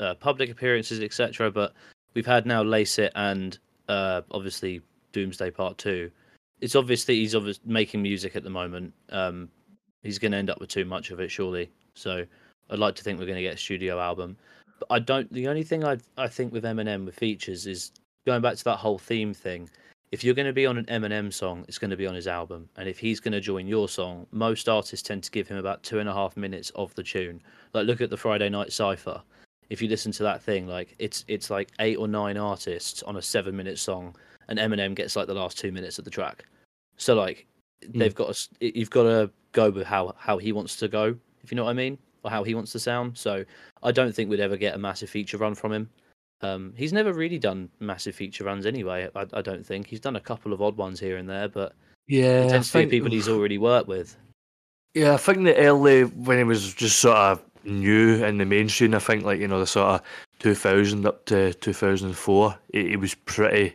uh, 0.00 0.14
public 0.14 0.50
appearances, 0.50 1.00
etc. 1.00 1.50
But 1.50 1.74
we've 2.14 2.26
had 2.26 2.46
now 2.46 2.62
Lace 2.62 2.98
It 2.98 3.12
and 3.14 3.58
uh, 3.88 4.22
obviously 4.30 4.82
Doomsday 5.12 5.50
Part 5.50 5.78
Two. 5.78 6.10
It's 6.60 6.74
obvious 6.74 7.04
that 7.04 7.12
he's 7.12 7.36
making 7.64 8.02
music 8.02 8.34
at 8.34 8.42
the 8.42 8.50
moment. 8.50 8.92
Um, 9.10 9.48
he's 10.02 10.18
going 10.18 10.32
to 10.32 10.38
end 10.38 10.50
up 10.50 10.58
with 10.58 10.70
too 10.70 10.84
much 10.84 11.10
of 11.10 11.20
it, 11.20 11.30
surely. 11.30 11.70
So 11.94 12.24
I'd 12.70 12.78
like 12.78 12.96
to 12.96 13.04
think 13.04 13.18
we're 13.18 13.26
going 13.26 13.36
to 13.36 13.42
get 13.42 13.54
a 13.54 13.58
studio 13.58 14.00
album. 14.00 14.36
But 14.80 14.86
I 14.90 14.98
don't. 14.98 15.32
The 15.32 15.48
only 15.48 15.62
thing 15.62 15.84
I 15.84 15.98
I 16.16 16.28
think 16.28 16.52
with 16.52 16.64
Eminem 16.64 17.04
with 17.04 17.16
features 17.16 17.66
is 17.66 17.92
going 18.26 18.42
back 18.42 18.56
to 18.56 18.64
that 18.64 18.76
whole 18.76 18.98
theme 18.98 19.34
thing. 19.34 19.68
If 20.10 20.24
you're 20.24 20.34
going 20.34 20.46
to 20.46 20.54
be 20.54 20.64
on 20.64 20.78
an 20.78 20.86
Eminem 20.86 21.32
song, 21.32 21.66
it's 21.68 21.78
going 21.78 21.90
to 21.90 21.96
be 21.96 22.06
on 22.06 22.14
his 22.14 22.26
album. 22.26 22.68
And 22.76 22.88
if 22.88 22.98
he's 22.98 23.20
going 23.20 23.32
to 23.32 23.40
join 23.40 23.66
your 23.66 23.88
song, 23.88 24.26
most 24.30 24.68
artists 24.68 25.06
tend 25.06 25.22
to 25.24 25.30
give 25.30 25.48
him 25.48 25.58
about 25.58 25.82
two 25.82 25.98
and 25.98 26.08
a 26.08 26.14
half 26.14 26.36
minutes 26.36 26.70
of 26.70 26.94
the 26.94 27.02
tune. 27.02 27.42
Like 27.74 27.86
look 27.86 28.00
at 28.00 28.08
the 28.08 28.16
Friday 28.16 28.48
Night 28.48 28.72
Cipher. 28.72 29.22
If 29.68 29.82
you 29.82 29.88
listen 29.88 30.12
to 30.12 30.22
that 30.22 30.42
thing, 30.42 30.66
like 30.66 30.94
it's 30.98 31.26
it's 31.28 31.50
like 31.50 31.70
eight 31.78 31.98
or 31.98 32.08
nine 32.08 32.38
artists 32.38 33.02
on 33.02 33.16
a 33.16 33.22
seven 33.22 33.54
minute 33.54 33.78
song, 33.78 34.16
and 34.48 34.58
Eminem 34.58 34.94
gets 34.94 35.14
like 35.14 35.26
the 35.26 35.34
last 35.34 35.58
two 35.58 35.72
minutes 35.72 35.98
of 35.98 36.06
the 36.06 36.10
track. 36.10 36.46
So 36.96 37.14
like 37.14 37.46
hmm. 37.84 37.98
they've 37.98 38.14
got 38.14 38.34
to, 38.34 38.78
you've 38.78 38.88
got 38.88 39.02
to 39.02 39.30
go 39.52 39.70
with 39.70 39.86
how 39.86 40.14
how 40.16 40.38
he 40.38 40.52
wants 40.52 40.76
to 40.76 40.88
go, 40.88 41.14
if 41.44 41.52
you 41.52 41.56
know 41.56 41.64
what 41.64 41.70
I 41.70 41.74
mean, 41.74 41.98
or 42.24 42.30
how 42.30 42.44
he 42.44 42.54
wants 42.54 42.72
to 42.72 42.78
sound. 42.78 43.18
So 43.18 43.44
I 43.82 43.92
don't 43.92 44.14
think 44.14 44.30
we'd 44.30 44.40
ever 44.40 44.56
get 44.56 44.74
a 44.74 44.78
massive 44.78 45.10
feature 45.10 45.36
run 45.36 45.54
from 45.54 45.70
him. 45.70 45.90
Um, 46.40 46.72
he's 46.76 46.92
never 46.92 47.12
really 47.12 47.38
done 47.38 47.68
massive 47.80 48.14
feature 48.14 48.44
runs 48.44 48.66
anyway. 48.66 49.08
I, 49.14 49.26
I 49.32 49.42
don't 49.42 49.66
think 49.66 49.88
he's 49.88 50.00
done 50.00 50.16
a 50.16 50.20
couple 50.20 50.52
of 50.52 50.62
odd 50.62 50.76
ones 50.76 51.00
here 51.00 51.16
and 51.16 51.28
there, 51.28 51.48
but 51.48 51.74
Yeah, 52.06 52.42
it 52.42 52.46
I 52.46 52.48
tends 52.48 52.72
to 52.72 52.78
be 52.78 52.86
people 52.86 53.10
he's 53.10 53.28
already 53.28 53.58
worked 53.58 53.88
with. 53.88 54.16
Yeah, 54.94 55.14
I 55.14 55.16
think 55.16 55.44
the 55.44 55.56
early 55.56 56.02
when 56.04 56.38
he 56.38 56.44
was 56.44 56.74
just 56.74 57.00
sort 57.00 57.16
of 57.16 57.42
new 57.64 58.24
in 58.24 58.38
the 58.38 58.44
mainstream, 58.44 58.94
I 58.94 59.00
think 59.00 59.24
like 59.24 59.40
you 59.40 59.48
know 59.48 59.60
the 59.60 59.66
sort 59.66 60.00
of 60.00 60.02
2000 60.38 61.06
up 61.06 61.24
to 61.26 61.54
2004, 61.54 62.58
it, 62.70 62.86
it 62.86 62.96
was 62.96 63.14
pretty 63.14 63.74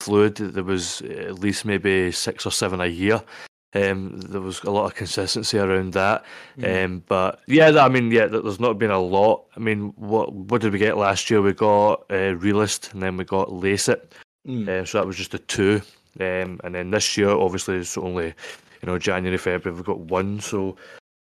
fluid. 0.00 0.36
There 0.36 0.64
was 0.64 1.02
at 1.02 1.38
least 1.38 1.64
maybe 1.64 2.10
six 2.12 2.44
or 2.44 2.52
seven 2.52 2.80
a 2.80 2.86
year. 2.86 3.22
Um, 3.72 4.20
there 4.20 4.40
was 4.40 4.62
a 4.64 4.70
lot 4.70 4.86
of 4.86 4.96
consistency 4.96 5.58
around 5.58 5.92
that. 5.92 6.24
Mm. 6.58 6.84
Um, 6.84 7.02
but 7.06 7.40
yeah, 7.46 7.68
I 7.68 7.88
mean, 7.88 8.10
yeah, 8.10 8.26
there's 8.26 8.58
not 8.58 8.78
been 8.78 8.90
a 8.90 8.98
lot. 8.98 9.44
I 9.56 9.60
mean, 9.60 9.92
what 9.96 10.32
what 10.32 10.60
did 10.60 10.72
we 10.72 10.78
get 10.78 10.96
last 10.96 11.30
year? 11.30 11.40
We 11.40 11.52
got 11.52 12.04
uh, 12.10 12.34
Realest, 12.36 12.92
and 12.92 13.02
then 13.02 13.16
we 13.16 13.24
got 13.24 13.52
Lace 13.52 13.88
It. 13.88 14.12
Mm. 14.46 14.68
Uh, 14.68 14.84
so 14.84 14.98
that 14.98 15.06
was 15.06 15.16
just 15.16 15.30
the 15.30 15.38
two. 15.38 15.80
Um, 16.18 16.60
and 16.64 16.74
then 16.74 16.90
this 16.90 17.16
year, 17.16 17.30
obviously, 17.30 17.76
it's 17.76 17.96
only 17.96 18.26
you 18.26 18.86
know 18.86 18.98
January, 18.98 19.38
February. 19.38 19.76
We've 19.76 19.84
got 19.84 20.00
one. 20.00 20.40
So 20.40 20.76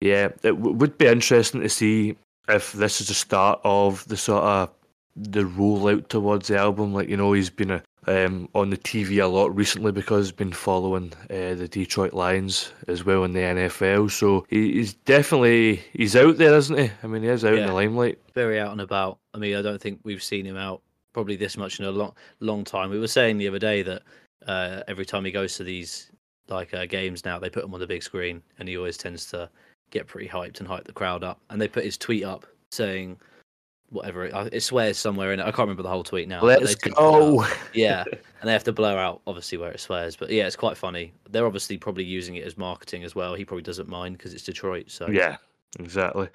yeah, 0.01 0.25
it 0.43 0.51
w- 0.51 0.75
would 0.75 0.97
be 0.97 1.07
interesting 1.07 1.61
to 1.61 1.69
see 1.69 2.15
if 2.47 2.73
this 2.73 3.01
is 3.01 3.07
the 3.07 3.15
start 3.15 3.59
of 3.63 4.07
the 4.07 4.17
sort 4.17 4.43
of 4.43 4.69
the 5.15 5.43
rollout 5.43 6.09
towards 6.09 6.47
the 6.47 6.57
album. 6.57 6.93
Like 6.93 7.09
you 7.09 7.17
know, 7.17 7.33
he's 7.33 7.49
been 7.49 7.71
a 7.71 7.81
um, 8.07 8.49
on 8.53 8.69
the 8.69 8.77
TV 8.77 9.21
a 9.21 9.27
lot 9.27 9.55
recently 9.55 9.91
because 9.91 10.27
he's 10.27 10.31
been 10.31 10.51
following 10.51 11.13
uh, 11.29 11.55
the 11.55 11.67
Detroit 11.67 12.13
Lions 12.13 12.71
as 12.87 13.03
well 13.03 13.23
in 13.23 13.33
the 13.33 13.39
NFL. 13.39 14.11
So 14.11 14.45
he, 14.49 14.73
he's 14.73 14.93
definitely 14.93 15.81
he's 15.93 16.15
out 16.15 16.37
there, 16.37 16.55
isn't 16.55 16.77
he? 16.77 16.91
I 17.03 17.07
mean, 17.07 17.23
he 17.23 17.29
is 17.29 17.45
out 17.45 17.55
in 17.55 17.65
the 17.65 17.73
limelight. 17.73 18.19
very 18.33 18.59
out 18.59 18.71
and 18.71 18.81
about. 18.81 19.19
I 19.33 19.37
mean, 19.37 19.55
I 19.55 19.61
don't 19.61 19.81
think 19.81 19.99
we've 20.03 20.23
seen 20.23 20.45
him 20.45 20.57
out 20.57 20.81
probably 21.13 21.35
this 21.35 21.57
much 21.57 21.79
in 21.79 21.85
a 21.85 21.91
long, 21.91 22.13
long 22.39 22.63
time. 22.63 22.89
We 22.89 22.99
were 22.99 23.07
saying 23.07 23.37
the 23.37 23.47
other 23.47 23.59
day 23.59 23.81
that 23.83 24.03
uh, 24.47 24.81
every 24.87 25.05
time 25.05 25.25
he 25.25 25.31
goes 25.31 25.55
to 25.57 25.63
these 25.63 26.11
like 26.47 26.73
uh, 26.73 26.85
games 26.85 27.25
now, 27.25 27.39
they 27.39 27.49
put 27.49 27.63
him 27.63 27.73
on 27.73 27.79
the 27.79 27.87
big 27.87 28.03
screen, 28.03 28.43
and 28.59 28.67
he 28.67 28.77
always 28.77 28.97
tends 28.97 29.25
to 29.27 29.49
get 29.91 30.07
pretty 30.07 30.27
hyped 30.27 30.59
and 30.59 30.67
hype 30.67 30.83
the 30.83 30.93
crowd 30.93 31.23
up. 31.23 31.39
And 31.49 31.59
they 31.59 31.67
put 31.67 31.85
his 31.85 31.97
tweet 31.97 32.23
up 32.23 32.45
saying 32.71 33.17
whatever 33.89 34.25
it, 34.25 34.53
it 34.53 34.61
swears 34.61 34.97
somewhere 34.97 35.31
in 35.33 35.39
it. 35.39 35.43
I 35.43 35.47
can't 35.47 35.59
remember 35.59 35.83
the 35.83 35.89
whole 35.89 36.03
tweet 36.03 36.27
now. 36.27 36.41
but 36.41 36.61
Let's 36.61 36.75
they 36.75 36.89
tweet 36.89 36.93
it 36.93 36.99
out. 36.99 37.19
go. 37.19 37.47
yeah, 37.73 38.03
and 38.07 38.47
they 38.47 38.51
have 38.53 38.63
to 38.65 38.73
blur 38.73 38.97
out 38.97 39.21
obviously 39.27 39.57
where 39.57 39.71
it 39.71 39.79
swears. 39.79 40.15
But 40.15 40.29
yeah, 40.29 40.47
it's 40.47 40.55
quite 40.55 40.77
funny. 40.77 41.13
They're 41.29 41.45
obviously 41.45 41.77
probably 41.77 42.03
using 42.03 42.35
it 42.35 42.45
as 42.45 42.57
marketing 42.57 43.03
as 43.03 43.15
well. 43.15 43.35
He 43.35 43.45
probably 43.45 43.63
doesn't 43.63 43.87
mind 43.87 44.17
because 44.17 44.33
it's 44.33 44.43
Detroit. 44.43 44.89
So 44.89 45.07
Yeah, 45.09 45.37
exactly. 45.79 46.29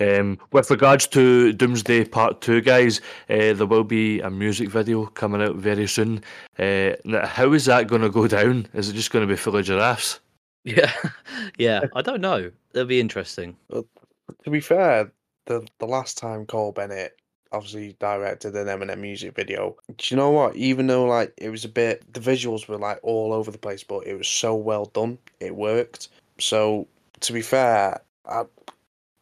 Um, 0.00 0.40
with 0.50 0.70
regards 0.72 1.06
to 1.08 1.52
Doomsday 1.52 2.06
Part 2.06 2.40
2, 2.40 2.62
guys, 2.62 3.00
uh, 3.30 3.52
there 3.52 3.64
will 3.66 3.84
be 3.84 4.18
a 4.20 4.28
music 4.30 4.68
video 4.68 5.06
coming 5.06 5.40
out 5.40 5.54
very 5.54 5.86
soon. 5.86 6.20
Uh, 6.58 6.94
now, 7.04 7.24
how 7.24 7.52
is 7.52 7.66
that 7.66 7.86
going 7.86 8.02
to 8.02 8.10
go 8.10 8.26
down? 8.26 8.66
Is 8.74 8.88
it 8.88 8.94
just 8.94 9.12
going 9.12 9.24
to 9.24 9.32
be 9.32 9.36
full 9.36 9.56
of 9.56 9.64
giraffes? 9.64 10.20
Yeah, 10.66 10.90
yeah. 11.58 11.82
I 11.94 12.00
don't 12.00 12.22
know. 12.22 12.50
That'll 12.72 12.88
be 12.88 12.98
interesting. 12.98 13.54
To 13.70 14.50
be 14.50 14.60
fair, 14.60 15.12
the 15.46 15.66
the 15.78 15.86
last 15.86 16.18
time 16.18 16.46
Cole 16.46 16.72
Bennett 16.72 17.16
obviously 17.52 17.96
directed 18.00 18.56
an 18.56 18.66
Eminem 18.66 18.98
music 18.98 19.34
video, 19.34 19.76
do 19.96 20.04
you 20.08 20.16
know 20.16 20.30
what? 20.30 20.56
Even 20.56 20.86
though 20.86 21.04
like 21.04 21.32
it 21.36 21.50
was 21.50 21.64
a 21.64 21.68
bit, 21.68 22.12
the 22.12 22.20
visuals 22.20 22.68
were 22.68 22.78
like 22.78 22.98
all 23.02 23.32
over 23.32 23.50
the 23.50 23.58
place, 23.58 23.84
but 23.84 24.06
it 24.06 24.16
was 24.16 24.28
so 24.28 24.54
well 24.54 24.86
done, 24.86 25.18
it 25.40 25.54
worked. 25.54 26.08
So 26.38 26.88
to 27.20 27.32
be 27.32 27.42
fair, 27.42 28.00
I 28.26 28.44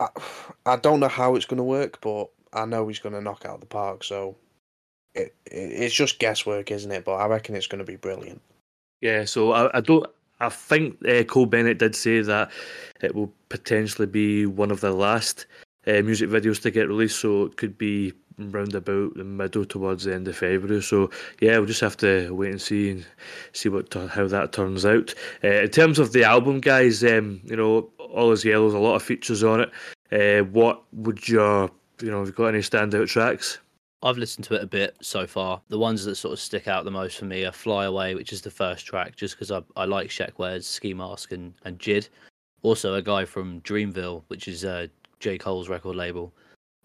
I, 0.00 0.08
I 0.66 0.76
don't 0.76 1.00
know 1.00 1.08
how 1.08 1.36
it's 1.36 1.46
going 1.46 1.58
to 1.58 1.64
work, 1.64 2.00
but 2.00 2.28
I 2.52 2.64
know 2.64 2.88
he's 2.88 2.98
going 2.98 3.14
to 3.14 3.20
knock 3.20 3.44
out 3.44 3.60
the 3.60 3.66
park. 3.66 4.04
So 4.04 4.36
it, 5.14 5.34
it 5.46 5.56
it's 5.56 5.94
just 5.94 6.18
guesswork, 6.18 6.70
isn't 6.70 6.90
it? 6.90 7.04
But 7.04 7.14
I 7.14 7.26
reckon 7.26 7.54
it's 7.54 7.66
going 7.66 7.84
to 7.84 7.90
be 7.90 7.96
brilliant. 7.96 8.40
Yeah, 9.00 9.24
so 9.24 9.52
I, 9.52 9.78
I 9.78 9.80
don't. 9.80 10.06
I 10.40 10.48
think 10.48 10.96
uh, 11.06 11.22
Cole 11.22 11.46
Bennett 11.46 11.78
did 11.78 11.94
say 11.94 12.20
that 12.20 12.50
it 13.00 13.14
will 13.14 13.32
potentially 13.48 14.06
be 14.06 14.44
one 14.44 14.72
of 14.72 14.80
the 14.80 14.90
last 14.90 15.46
uh, 15.86 16.02
music 16.02 16.30
videos 16.30 16.60
to 16.62 16.70
get 16.70 16.88
released, 16.88 17.20
so 17.20 17.44
it 17.44 17.56
could 17.56 17.76
be 17.78 18.12
round 18.38 18.74
about 18.74 19.14
the 19.14 19.24
middle 19.24 19.64
towards 19.64 20.04
the 20.04 20.14
end 20.14 20.26
of 20.26 20.36
February. 20.36 20.82
So 20.82 21.10
yeah, 21.40 21.58
we'll 21.58 21.66
just 21.66 21.80
have 21.80 21.96
to 21.98 22.34
wait 22.34 22.50
and 22.50 22.60
see 22.60 22.90
and 22.90 23.06
see 23.52 23.68
what 23.68 23.92
how 23.92 24.26
that 24.28 24.52
turns 24.52 24.86
out. 24.86 25.14
Uh, 25.44 25.62
in 25.62 25.70
terms 25.70 25.98
of 25.98 26.12
the 26.12 26.24
album, 26.24 26.60
guys, 26.60 27.04
um, 27.04 27.40
you 27.44 27.56
know, 27.56 27.90
all 27.98 28.32
is 28.32 28.44
yellow, 28.44 28.66
a 28.66 28.78
lot 28.78 28.96
of 28.96 29.02
features 29.02 29.44
on 29.44 29.60
it. 29.60 29.70
Uh, 30.12 30.44
what 30.44 30.82
would 30.92 31.28
your 31.28 31.70
you 32.02 32.10
know, 32.10 32.18
have 32.18 32.28
you 32.28 32.32
got 32.32 32.46
any 32.46 32.58
standout 32.58 33.08
tracks? 33.08 33.58
I've 34.02 34.18
listened 34.18 34.44
to 34.46 34.54
it 34.54 34.62
a 34.62 34.66
bit 34.66 34.96
so 35.00 35.26
far. 35.26 35.60
The 35.68 35.78
ones 35.78 36.04
that 36.04 36.16
sort 36.16 36.32
of 36.32 36.40
stick 36.40 36.66
out 36.66 36.84
the 36.84 36.90
most 36.90 37.18
for 37.18 37.24
me 37.24 37.44
are 37.44 37.52
Fly 37.52 37.84
Away, 37.84 38.16
which 38.16 38.32
is 38.32 38.42
the 38.42 38.50
first 38.50 38.84
track, 38.84 39.14
just 39.14 39.36
because 39.36 39.52
I, 39.52 39.62
I 39.76 39.84
like 39.84 40.08
Sheckware's 40.08 40.66
Ski 40.66 40.92
Mask 40.92 41.30
and, 41.30 41.54
and 41.64 41.78
JID. 41.78 42.08
Also, 42.62 42.94
a 42.94 43.02
guy 43.02 43.24
from 43.24 43.60
Dreamville, 43.60 44.22
which 44.26 44.48
is 44.48 44.64
uh, 44.64 44.88
J. 45.22 45.38
Cole's 45.38 45.68
record 45.68 45.94
label, 45.96 46.32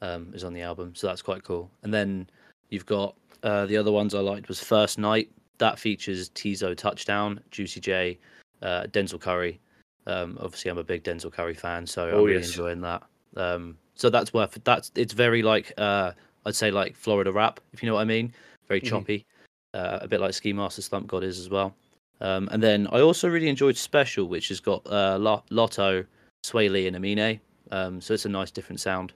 um, 0.01 0.31
is 0.33 0.43
on 0.43 0.53
the 0.53 0.61
album. 0.61 0.93
So 0.95 1.07
that's 1.07 1.23
quite 1.23 1.43
cool. 1.43 1.69
And 1.81 1.91
then 1.93 2.29
you've 2.69 2.85
got 2.85 3.15
uh, 3.43 3.65
the 3.65 3.75
other 3.75 3.91
ones 3.91 4.13
I 4.13 4.19
liked 4.19 4.47
was 4.47 4.63
First 4.63 4.99
Night. 4.99 5.29
That 5.57 5.79
features 5.79 6.29
Teezo 6.29 6.77
Touchdown, 6.77 7.39
Juicy 7.49 7.79
J, 7.81 8.19
uh, 8.61 8.83
Denzel 8.83 9.19
Curry. 9.19 9.59
Um, 10.05 10.37
obviously, 10.39 10.69
I'm 10.69 10.77
a 10.77 10.83
big 10.83 11.03
Denzel 11.03 11.33
Curry 11.33 11.55
fan, 11.55 11.85
so 11.87 12.09
Oh, 12.09 12.19
I'm 12.19 12.25
really 12.25 12.39
yes. 12.39 12.49
enjoying 12.49 12.81
that. 12.81 13.03
Um, 13.35 13.75
so 13.95 14.09
that's 14.11 14.33
worth 14.33 14.57
that's 14.63 14.91
it's 14.95 15.13
very 15.13 15.41
like 15.41 15.73
uh, 15.79 16.11
I'd 16.45 16.55
say 16.55 16.69
like 16.69 16.95
Florida 16.95 17.31
rap, 17.31 17.59
if 17.73 17.81
you 17.81 17.89
know 17.89 17.95
what 17.95 18.01
I 18.01 18.05
mean. 18.05 18.31
Very 18.67 18.81
Mhm. 18.81 18.89
choppy, 18.89 19.25
uh, 19.73 19.97
a 20.01 20.07
bit 20.07 20.21
like 20.21 20.33
Ski 20.35 20.53
Mask 20.53 20.75
the 20.75 20.83
Slump 20.83 21.07
God 21.07 21.23
is 21.23 21.39
as 21.39 21.49
well. 21.49 21.75
Um, 22.21 22.47
and 22.51 22.61
then 22.61 22.87
I 22.91 23.01
also 23.01 23.27
really 23.27 23.49
enjoyed 23.49 23.77
Special, 23.77 24.27
which 24.27 24.49
has 24.49 24.59
got 24.59 24.85
uh, 24.85 25.17
Lotto, 25.49 26.05
Swae 26.45 26.69
Lee, 26.69 26.87
and 26.87 26.95
Amine. 26.95 27.39
Um, 27.71 28.01
so 28.01 28.13
it's 28.13 28.25
a 28.25 28.29
nice 28.29 28.51
different 28.51 28.79
sound. 28.79 29.13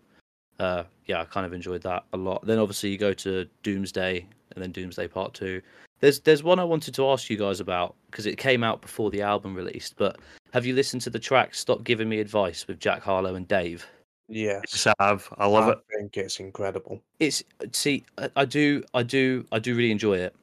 Uh, 0.60 0.84
yeah, 1.06 1.22
I 1.22 1.26
kind 1.26 1.46
of 1.46 1.54
enjoyed 1.54 1.82
that 1.84 2.04
a 2.14 2.18
lot. 2.18 2.46
Then 2.46 2.60
obviously 2.60 2.90
you 2.90 2.98
go 2.98 3.14
to 3.14 3.48
Doomsday 3.64 4.26
and 4.54 4.64
then 4.64 4.72
Doomsday 4.72 5.08
Part 5.08 5.34
Two. 5.34 5.62
There's 6.00 6.20
there's 6.20 6.44
one 6.44 6.60
I 6.60 6.64
wanted 6.64 6.94
to 6.96 7.10
ask 7.10 7.30
you 7.30 7.38
guys 7.38 7.60
about 7.60 7.96
because 8.10 8.26
it 8.26 8.38
came 8.38 8.64
out 8.64 8.82
before 8.82 9.10
the 9.12 9.22
album 9.22 9.56
released. 9.56 9.96
But 9.98 10.20
have 10.54 10.66
you 10.66 10.74
listened 10.74 11.02
to 11.04 11.10
the 11.10 11.20
track 11.20 11.56
"Stop 11.56 11.84
Giving 11.84 12.10
Me 12.10 12.20
Advice" 12.20 12.68
with 12.68 12.80
Jack 12.80 13.02
Harlow 13.02 13.36
and 13.36 13.48
Dave? 13.48 13.86
Yes, 14.28 14.62
Yes, 14.72 14.88
I 14.88 14.94
have. 15.08 15.28
I 15.38 15.46
love 15.48 15.68
I 15.68 15.72
it. 15.72 15.78
I 15.94 15.98
think 15.98 16.18
it's 16.18 16.40
incredible. 16.40 17.02
it's 17.20 17.44
see 17.74 18.04
I, 18.18 18.30
I 18.38 18.46
do 18.46 18.82
i 18.94 19.04
do 19.04 19.46
i 19.52 19.60
do 19.60 19.76
really 19.76 19.92
enjoy 19.92 20.18
it 20.20 20.34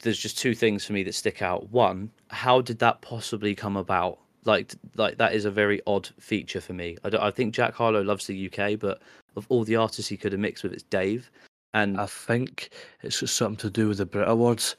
there's 0.00 0.18
just 0.18 0.38
two 0.38 0.54
things 0.54 0.84
for 0.86 0.94
me 0.94 1.02
that 1.02 1.14
stick 1.14 1.42
out 1.42 1.68
one 1.70 2.10
how 2.28 2.60
did 2.62 2.78
that 2.78 3.02
possibly 3.02 3.54
come 3.54 3.76
about 3.76 4.18
like 4.46 4.74
like 4.96 5.16
that 5.18 5.34
is 5.34 5.44
a 5.44 5.50
very 5.50 5.80
odd 5.86 6.08
feature 6.20 6.60
for 6.60 6.72
me 6.72 6.96
i, 7.04 7.10
don't- 7.10 7.22
I 7.22 7.30
think 7.30 7.54
jack 7.54 7.74
harlow 7.74 8.02
loves 8.02 8.26
the 8.26 8.46
uk 8.50 8.78
but 8.80 9.00
of 9.36 9.46
all 9.48 9.64
the 9.64 9.76
artists 9.76 10.08
he 10.08 10.16
could 10.16 10.32
have 10.32 10.40
mixed 10.40 10.62
with 10.62 10.72
it's 10.72 10.82
dave 10.84 11.30
and 11.74 12.00
I 12.00 12.06
think 12.06 12.70
it's 13.02 13.20
got 13.20 13.28
something 13.28 13.56
to 13.58 13.68
do 13.70 13.88
with 13.88 13.98
the 13.98 14.06
Brit 14.06 14.26
Awards. 14.28 14.76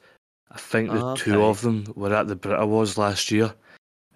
I 0.50 0.58
think 0.58 0.90
the 0.90 0.98
Ah, 1.04 1.14
two 1.14 1.44
of 1.44 1.60
them 1.60 1.92
were 1.94 2.12
at 2.12 2.26
the 2.26 2.34
Brit 2.34 2.58
Awards 2.58 2.98
last 2.98 3.30
year, 3.30 3.54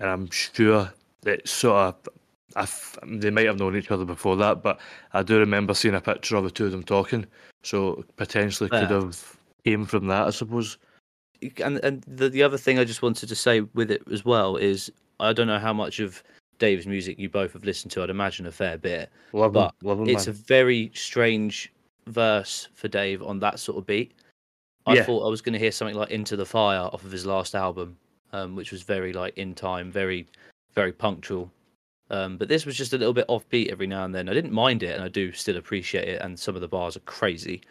and 0.01 0.09
I'm 0.11 0.31
sure 0.31 0.93
that 1.21 1.47
sort 1.47 1.77
of. 1.77 2.09
I 2.57 2.63
f- 2.63 2.99
they 3.07 3.31
might 3.31 3.47
have 3.47 3.61
known 3.61 3.77
each 3.77 3.93
other 3.93 4.05
before 4.05 4.35
that, 4.39 4.65
but 4.65 4.81
I 5.13 5.23
do 5.23 5.39
remember 5.39 5.75
seeing 5.75 5.95
a 5.95 6.01
picture 6.01 6.35
of 6.35 6.43
the 6.43 6.51
two 6.51 6.67
of 6.67 6.73
them 6.73 6.83
talking. 6.83 7.25
So 7.63 8.05
potentially 8.17 8.69
could 8.69 8.91
Yeah. 8.91 9.01
have 9.03 9.37
came 9.65 9.85
from 9.87 10.09
that, 10.09 10.27
I 10.27 10.31
suppose. 10.31 10.77
and 11.59 11.79
and 11.85 12.03
the, 12.09 12.29
the 12.31 12.43
other 12.43 12.59
thing 12.59 12.79
i 12.81 12.85
just 12.85 13.03
wanted 13.03 13.29
to 13.29 13.37
say 13.37 13.61
with 13.75 13.91
it 13.93 14.03
as 14.11 14.25
well 14.25 14.57
is 14.57 14.91
i 15.23 15.33
don't 15.33 15.47
know 15.47 15.59
how 15.59 15.73
much 15.73 15.99
of 16.01 16.23
dave's 16.59 16.87
music 16.87 17.19
you 17.19 17.29
both 17.29 17.53
have 17.53 17.65
listened 17.65 17.91
to 17.91 18.03
i'd 18.03 18.11
imagine 18.11 18.47
a 18.47 18.53
fair 18.53 18.77
bit 18.79 19.11
Love 19.33 19.53
But 19.53 19.75
them, 19.81 19.89
love 19.89 19.99
them, 19.99 20.09
it's 20.09 20.27
man. 20.27 20.35
a 20.35 20.39
very 20.39 20.91
strange 20.95 21.73
verse 22.07 22.69
for 22.75 22.89
Dave 22.89 23.23
on 23.23 23.39
that 23.41 23.59
sort 23.61 23.79
of 23.79 23.87
beat. 23.87 24.13
I 24.87 24.95
Yeah. 24.97 25.05
thought 25.05 25.25
I 25.27 25.31
was 25.31 25.41
going 25.41 25.53
to 25.55 25.59
hear 25.59 25.71
something 25.73 25.97
like 25.97 26.11
"Into 26.11 26.37
the 26.37 26.45
Fire" 26.45 26.81
off 26.93 27.05
of 27.05 27.13
his 27.13 27.25
last 27.25 27.55
album, 27.55 27.97
um, 28.33 28.57
which 28.57 28.73
was 28.73 28.83
very 28.83 29.13
like 29.13 29.39
in 29.39 29.55
time, 29.55 29.91
very, 29.91 30.27
very 30.75 30.93
punctual. 30.93 31.51
Um, 32.11 32.37
but 32.37 32.49
this 32.49 32.67
was 32.67 32.77
just 32.77 32.93
a 32.93 32.99
little 32.99 33.15
bit 33.15 33.29
offbeat 33.29 33.71
every 33.71 33.87
now 33.87 34.05
and 34.05 34.15
then. 34.15 34.29
I 34.29 34.35
didn't 34.35 34.53
mind 34.53 34.83
it, 34.83 34.95
and 34.95 35.03
I 35.05 35.09
do 35.09 35.33
still 35.33 35.57
appreciate 35.57 36.09
it. 36.09 36.21
And 36.21 36.39
some 36.39 36.55
of 36.57 36.61
the 36.61 36.69
bars 36.69 36.97
are 36.97 37.01
crazy. 37.07 37.63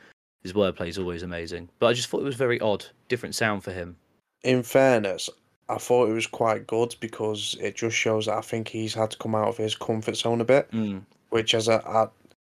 His 0.41 0.53
wordplay 0.53 0.87
is 0.87 0.97
always 0.97 1.21
amazing, 1.23 1.69
but 1.79 1.87
I 1.87 1.93
just 1.93 2.07
thought 2.09 2.21
it 2.21 2.25
was 2.31 2.35
very 2.35 2.59
odd, 2.61 2.85
different 3.09 3.35
sound 3.35 3.63
for 3.63 3.71
him. 3.71 3.97
in 4.43 4.63
fairness, 4.63 5.29
I 5.71 5.77
thought 5.77 6.09
it 6.09 6.13
was 6.13 6.27
quite 6.27 6.67
good 6.67 6.95
because 6.99 7.55
it 7.61 7.75
just 7.75 7.95
shows 7.95 8.25
that 8.25 8.37
I 8.37 8.41
think 8.41 8.67
he's 8.67 8.93
had 8.93 9.11
to 9.11 9.17
come 9.17 9.35
out 9.35 9.47
of 9.47 9.57
his 9.57 9.73
comfort 9.73 10.17
zone 10.17 10.41
a 10.41 10.45
bit, 10.45 10.69
Mm. 10.71 11.03
which 11.29 11.53
as 11.55 11.69
a, 11.69 11.81
I, 11.87 12.07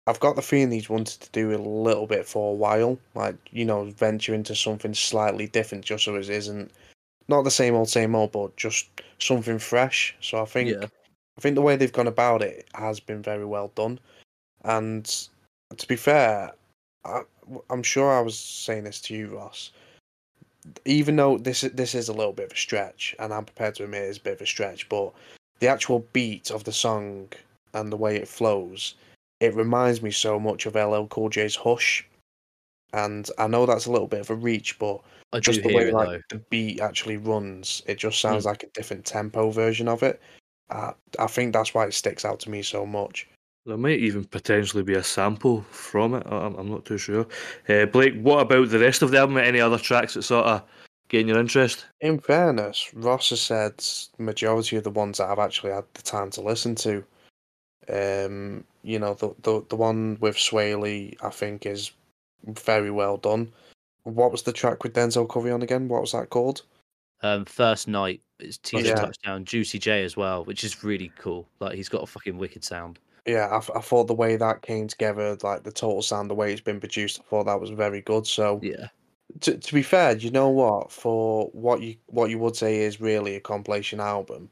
I've 0.06 0.20
got 0.20 0.36
the 0.36 0.42
feeling 0.42 0.70
he's 0.70 0.90
wanted 0.90 1.22
to 1.22 1.30
do 1.30 1.56
a 1.56 1.58
little 1.58 2.06
bit 2.06 2.26
for 2.26 2.52
a 2.52 2.54
while, 2.54 2.98
like 3.14 3.36
you 3.50 3.64
know, 3.64 3.84
venture 3.84 4.34
into 4.34 4.54
something 4.54 4.92
slightly 4.92 5.46
different, 5.46 5.84
just 5.84 6.04
so 6.04 6.14
it 6.14 6.28
isn't 6.28 6.70
not 7.28 7.42
the 7.42 7.50
same 7.50 7.74
old 7.74 7.88
same 7.88 8.14
old, 8.14 8.32
but 8.32 8.54
just 8.56 8.88
something 9.18 9.58
fresh. 9.58 10.14
So 10.20 10.42
I 10.42 10.44
think 10.44 10.68
Yeah. 10.70 10.86
I 11.38 11.40
think 11.40 11.54
the 11.54 11.62
way 11.62 11.76
they've 11.76 11.92
gone 11.92 12.06
about 12.06 12.42
it 12.42 12.66
has 12.74 13.00
been 13.00 13.22
very 13.22 13.46
well 13.46 13.72
done, 13.74 13.98
and 14.64 15.04
to 15.76 15.86
be 15.88 15.96
fair, 15.96 16.52
I, 17.04 17.22
I'm 17.70 17.82
sure 17.82 18.12
I 18.12 18.20
was 18.20 18.38
saying 18.38 18.84
this 18.84 19.00
to 19.02 19.14
you, 19.14 19.36
Ross 19.36 19.72
even 20.84 21.16
though 21.16 21.38
this 21.38 21.64
is 21.64 21.72
this 21.72 21.94
is 21.94 22.08
a 22.08 22.12
little 22.12 22.32
bit 22.32 22.46
of 22.46 22.52
a 22.52 22.56
stretch, 22.56 23.14
and 23.18 23.32
I'm 23.32 23.44
prepared 23.44 23.74
to 23.76 23.84
admit 23.84 24.02
it's 24.02 24.18
a 24.18 24.22
bit 24.22 24.34
of 24.34 24.40
a 24.42 24.46
stretch, 24.46 24.88
but 24.88 25.12
the 25.60 25.68
actual 25.68 26.00
beat 26.12 26.50
of 26.50 26.64
the 26.64 26.72
song 26.72 27.28
and 27.74 27.90
the 27.92 27.96
way 27.96 28.16
it 28.16 28.28
flows, 28.28 28.94
it 29.40 29.54
reminds 29.54 30.02
me 30.02 30.10
so 30.10 30.38
much 30.38 30.66
of 30.66 30.76
LL 30.76 31.06
Cool 31.06 31.28
J's 31.28 31.56
Hush. 31.56 32.06
And 32.92 33.28
I 33.38 33.46
know 33.46 33.66
that's 33.66 33.86
a 33.86 33.92
little 33.92 34.06
bit 34.06 34.20
of 34.20 34.30
a 34.30 34.34
reach, 34.34 34.78
but 34.78 35.00
I 35.32 35.40
just 35.40 35.62
the 35.62 35.74
way 35.74 35.88
it 35.88 35.94
like 35.94 36.08
though. 36.08 36.20
the 36.30 36.38
beat 36.50 36.80
actually 36.80 37.16
runs, 37.16 37.82
it 37.86 37.98
just 37.98 38.20
sounds 38.20 38.44
Mm. 38.44 38.46
like 38.46 38.62
a 38.62 38.68
different 38.68 39.04
tempo 39.04 39.50
version 39.50 39.88
of 39.88 40.02
it. 40.02 40.20
Uh, 40.70 40.92
I 41.18 41.26
think 41.26 41.52
that's 41.52 41.74
why 41.74 41.86
it 41.86 41.94
sticks 41.94 42.24
out 42.24 42.40
to 42.40 42.50
me 42.50 42.62
so 42.62 42.86
much. 42.86 43.28
There 43.66 43.76
might 43.76 43.98
even 43.98 44.24
potentially 44.24 44.82
be 44.84 44.94
a 44.94 45.02
sample 45.02 45.62
from 45.70 46.14
it. 46.14 46.22
I- 46.26 46.36
I'm, 46.46 46.54
I'm 46.54 46.70
not 46.70 46.84
too 46.84 46.98
sure. 46.98 47.26
Uh, 47.68 47.86
Blake, 47.86 48.14
what 48.20 48.40
about 48.40 48.68
the 48.70 48.78
rest 48.78 49.02
of 49.02 49.10
the 49.10 49.18
album? 49.18 49.38
Any 49.38 49.60
other 49.60 49.78
tracks 49.78 50.14
that 50.14 50.22
sort 50.22 50.46
of 50.46 50.62
gain 51.08 51.26
your 51.28 51.38
interest? 51.40 51.86
In 52.00 52.18
fairness, 52.20 52.90
Ross 52.94 53.30
has 53.30 53.40
said 53.40 53.84
majority 54.18 54.76
of 54.76 54.84
the 54.84 54.90
ones 54.90 55.18
that 55.18 55.28
I've 55.28 55.40
actually 55.40 55.72
had 55.72 55.84
the 55.94 56.02
time 56.02 56.30
to 56.32 56.40
listen 56.42 56.74
to. 56.76 57.04
Um, 57.88 58.64
you 58.82 58.98
know, 58.98 59.14
the 59.14 59.34
the 59.42 59.64
the 59.68 59.76
one 59.76 60.16
with 60.20 60.36
Swae 60.36 60.80
Lee, 60.80 61.16
I 61.22 61.30
think 61.30 61.66
is 61.66 61.92
very 62.44 62.90
well 62.90 63.16
done. 63.16 63.52
what 64.04 64.30
was 64.30 64.42
the 64.42 64.52
track 64.52 64.84
with 64.84 64.94
Denzel 64.94 65.28
Curry 65.28 65.50
on 65.50 65.62
again? 65.62 65.88
What 65.88 66.00
was 66.00 66.12
that 66.12 66.30
called? 66.30 66.62
Um, 67.22 67.44
first 67.44 67.88
night 67.88 68.20
it's 68.38 68.58
teaser 68.58 68.88
Yeah. 68.90 68.94
touchdown, 68.94 69.44
Juicy 69.44 69.78
J 69.80 70.04
as 70.04 70.16
well, 70.16 70.44
which 70.44 70.62
is 70.62 70.84
really 70.84 71.10
cool. 71.18 71.48
Like 71.58 71.74
he's 71.74 71.88
got 71.88 72.02
a 72.04 72.06
fucking 72.06 72.38
wicked 72.38 72.62
sound. 72.62 72.98
Yeah, 73.26 73.46
I, 73.46 73.56
f- 73.56 73.70
I 73.74 73.80
thought 73.80 74.06
the 74.06 74.14
way 74.14 74.36
that 74.36 74.62
came 74.62 74.86
together, 74.88 75.36
like 75.42 75.64
the 75.64 75.72
total 75.72 76.02
sound, 76.02 76.30
the 76.30 76.34
way 76.34 76.52
it's 76.52 76.60
been 76.60 76.80
produced, 76.80 77.20
I 77.20 77.22
thought 77.24 77.46
that 77.46 77.60
was 77.60 77.70
very 77.70 78.00
good. 78.00 78.26
So 78.26 78.60
Yeah, 78.62 78.88
to 79.40 79.58
to 79.58 79.74
be 79.74 79.82
fair, 79.82 80.16
you 80.16 80.30
know 80.30 80.48
what? 80.48 80.92
For 80.92 81.46
what 81.52 81.80
you 81.82 81.96
what 82.06 82.30
you 82.30 82.38
would 82.38 82.56
say 82.56 82.78
is 82.78 83.00
really 83.00 83.36
a 83.36 83.40
compilation 83.40 84.00
album, 84.00 84.50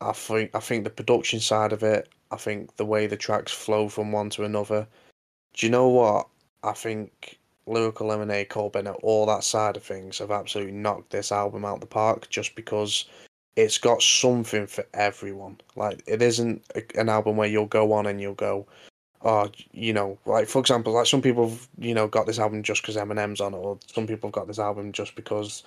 I 0.00 0.12
think 0.12 0.54
I 0.54 0.60
think 0.60 0.84
the 0.84 0.90
production 0.90 1.40
side 1.40 1.72
of 1.72 1.82
it, 1.82 2.08
I 2.30 2.36
think 2.36 2.76
the 2.76 2.86
way 2.86 3.06
the 3.06 3.16
tracks 3.16 3.52
flow 3.52 3.88
from 3.88 4.12
one 4.12 4.30
to 4.30 4.44
another. 4.44 4.86
Do 5.54 5.66
you 5.66 5.72
know 5.72 5.88
what? 5.88 6.28
I 6.62 6.72
think 6.72 7.38
Lyrical 7.66 8.08
Lemonade, 8.08 8.48
Cole 8.48 8.70
Bennett, 8.70 8.96
all 9.02 9.26
that 9.26 9.44
side 9.44 9.76
of 9.76 9.82
things 9.82 10.18
have 10.18 10.30
absolutely 10.30 10.72
knocked 10.74 11.10
this 11.10 11.32
album 11.32 11.64
out 11.64 11.80
the 11.80 11.86
park 11.86 12.28
just 12.30 12.54
because 12.54 13.06
it's 13.58 13.78
got 13.78 14.00
something 14.00 14.66
for 14.68 14.84
everyone. 14.94 15.60
Like 15.74 16.02
it 16.06 16.22
isn't 16.22 16.62
a- 16.76 17.00
an 17.00 17.08
album 17.08 17.36
where 17.36 17.48
you'll 17.48 17.66
go 17.66 17.92
on 17.92 18.06
and 18.06 18.20
you'll 18.20 18.34
go, 18.34 18.66
oh, 19.22 19.50
you 19.72 19.92
know, 19.92 20.16
like 20.26 20.46
for 20.48 20.60
example, 20.60 20.92
like 20.92 21.06
some 21.06 21.20
people, 21.22 21.48
have, 21.50 21.68
you 21.76 21.92
know, 21.92 22.06
got 22.06 22.26
this 22.26 22.38
album 22.38 22.62
just 22.62 22.82
because 22.82 22.96
Eminem's 22.96 23.40
on 23.40 23.54
it, 23.54 23.56
or 23.56 23.78
some 23.86 24.06
people 24.06 24.28
have 24.28 24.34
got 24.34 24.46
this 24.46 24.60
album 24.60 24.92
just 24.92 25.16
because 25.16 25.64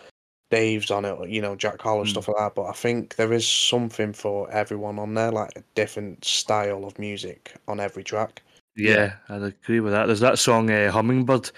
Dave's 0.52 0.90
on 0.90 1.04
it, 1.04 1.12
or 1.12 1.28
you 1.28 1.42
know, 1.42 1.56
Jack 1.56 1.82
Harlow 1.82 2.06
Mm. 2.06 2.10
stuff 2.10 2.30
like 2.30 2.38
that. 2.38 2.56
But 2.56 2.68
I 2.68 2.74
think 2.74 3.16
there 3.18 3.34
is 3.34 3.46
something 3.48 4.14
for 4.14 4.50
everyone 4.52 4.98
on 4.98 5.14
there, 5.14 5.32
like 5.32 5.52
a 5.58 5.64
different 5.76 6.24
style 6.24 6.86
of 6.86 6.98
music 6.98 7.54
on 7.68 7.82
every 7.82 8.04
track. 8.06 8.42
Yeah, 8.78 9.16
I'd 9.28 9.44
agree 9.44 9.82
with 9.82 9.92
that. 9.92 10.06
There's 10.06 10.22
that 10.22 10.40
song 10.40 10.72
uh, 10.72 10.92
Hummingbird 10.92 11.52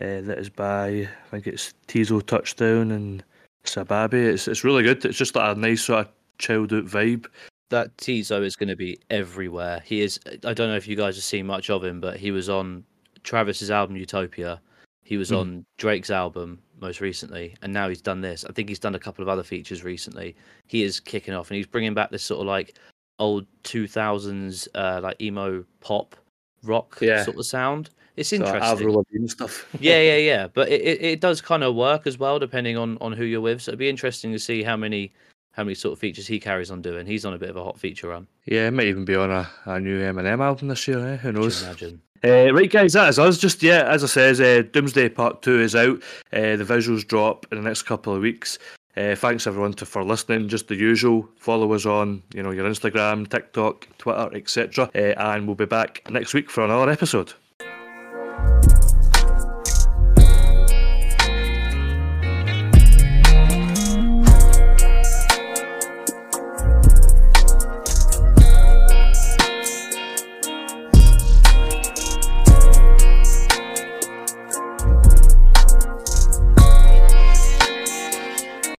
uh, 0.00 0.20
that 0.22 0.38
is 0.38 0.50
by 0.50 1.08
I 1.08 1.28
think 1.32 1.48
it's 1.48 1.74
Teezo 1.88 2.24
Touchdown 2.24 2.92
and 2.92 3.24
Sababi. 3.64 4.14
It's 4.14 4.48
it's 4.48 4.64
really 4.64 4.82
good. 4.82 5.04
It's 5.04 5.18
just 5.18 5.34
like 5.36 5.56
a 5.56 5.58
nice 5.58 5.82
sort 5.82 6.06
of 6.06 6.12
chilled 6.38 6.72
out 6.72 6.84
vibe. 6.84 7.26
that 7.70 7.96
Teezo 7.96 8.44
is 8.44 8.54
going 8.56 8.68
to 8.68 8.76
be 8.76 8.98
everywhere. 9.10 9.82
He 9.84 10.02
is. 10.02 10.20
I 10.44 10.52
don't 10.54 10.68
know 10.68 10.76
if 10.76 10.86
you 10.86 10.96
guys 10.96 11.16
have 11.16 11.24
seen 11.24 11.46
much 11.46 11.70
of 11.70 11.82
him, 11.82 12.00
but 12.00 12.16
he 12.18 12.30
was 12.30 12.48
on 12.48 12.84
Travis's 13.24 13.70
album 13.70 13.96
Utopia. 13.96 14.60
He 15.02 15.16
was 15.16 15.30
Mhm. 15.30 15.38
on 15.40 15.66
Drake's 15.78 16.10
album 16.10 16.60
most 16.80 17.00
recently, 17.00 17.54
and 17.62 17.72
now 17.72 17.88
he's 17.88 18.02
done 18.02 18.20
this. 18.20 18.44
I 18.44 18.52
think 18.52 18.68
he's 18.68 18.78
done 18.78 18.94
a 18.94 18.98
couple 18.98 19.22
of 19.22 19.28
other 19.28 19.42
features 19.42 19.82
recently. 19.82 20.36
He 20.66 20.82
is 20.82 21.00
kicking 21.00 21.34
off, 21.34 21.50
and 21.50 21.56
he's 21.56 21.66
bringing 21.66 21.94
back 21.94 22.10
this 22.10 22.22
sort 22.22 22.40
of 22.40 22.46
like 22.46 22.74
old 23.18 23.46
two 23.62 23.86
thousands 23.88 24.68
uh, 24.74 25.00
like 25.02 25.20
emo 25.20 25.64
pop 25.80 26.14
rock 26.62 26.98
Yeah. 27.00 27.24
sort 27.24 27.38
of 27.38 27.46
sound. 27.46 27.90
It's 28.16 28.32
interesting. 28.32 28.62
Avril 28.62 28.96
Lavigne 28.96 29.26
stuff. 29.26 29.66
yeah, 29.80 30.00
yeah, 30.00 30.16
yeah. 30.16 30.46
But 30.46 30.68
it, 30.68 30.80
it, 30.82 31.02
it 31.02 31.20
does 31.20 31.40
kind 31.40 31.64
of 31.64 31.74
work 31.74 32.06
as 32.06 32.18
well, 32.18 32.38
depending 32.38 32.76
on 32.76 32.98
on 33.00 33.12
who 33.12 33.24
you're 33.24 33.40
with. 33.40 33.62
So 33.62 33.70
it'd 33.70 33.78
be 33.78 33.88
interesting 33.88 34.32
to 34.32 34.38
see 34.38 34.62
how 34.62 34.76
many 34.76 35.12
how 35.52 35.64
many 35.64 35.74
sort 35.74 35.92
of 35.92 35.98
features 35.98 36.26
he 36.26 36.40
carries 36.40 36.70
on 36.70 36.82
doing. 36.82 37.06
He's 37.06 37.24
on 37.24 37.34
a 37.34 37.38
bit 37.38 37.50
of 37.50 37.56
a 37.56 37.64
hot 37.64 37.78
feature 37.78 38.08
run. 38.08 38.26
Yeah, 38.44 38.68
it 38.68 38.72
might 38.72 38.86
even 38.86 39.04
be 39.04 39.14
on 39.14 39.30
a, 39.30 39.48
a 39.66 39.80
new 39.80 40.00
Eminem 40.00 40.40
album 40.40 40.68
this 40.68 40.86
year. 40.86 41.14
Eh? 41.14 41.16
Who 41.16 41.32
knows? 41.32 41.62
imagine? 41.62 42.00
Uh, 42.24 42.52
right, 42.54 42.70
guys, 42.70 42.94
that 42.94 43.08
is 43.08 43.18
us. 43.18 43.36
Just 43.38 43.62
yeah, 43.62 43.82
as 43.82 44.02
I 44.02 44.06
says, 44.06 44.40
uh, 44.40 44.62
Doomsday 44.72 45.10
Part 45.10 45.42
Two 45.42 45.60
is 45.60 45.76
out. 45.76 46.02
Uh, 46.32 46.56
the 46.56 46.64
visuals 46.64 47.06
drop 47.06 47.46
in 47.52 47.58
the 47.58 47.68
next 47.68 47.82
couple 47.82 48.14
of 48.14 48.22
weeks. 48.22 48.58
Uh, 48.96 49.14
thanks 49.14 49.46
everyone 49.46 49.74
to, 49.74 49.84
for 49.84 50.04
listening. 50.04 50.48
Just 50.48 50.68
the 50.68 50.76
usual. 50.76 51.28
Follow 51.36 51.72
us 51.72 51.84
on, 51.84 52.22
you 52.32 52.42
know, 52.42 52.52
your 52.52 52.64
Instagram, 52.64 53.28
TikTok, 53.28 53.88
Twitter, 53.98 54.30
etc. 54.34 54.88
Uh, 54.94 54.98
and 54.98 55.46
we'll 55.46 55.56
be 55.56 55.66
back 55.66 56.08
next 56.10 56.32
week 56.32 56.48
for 56.48 56.64
another 56.64 56.90
episode. 56.90 57.32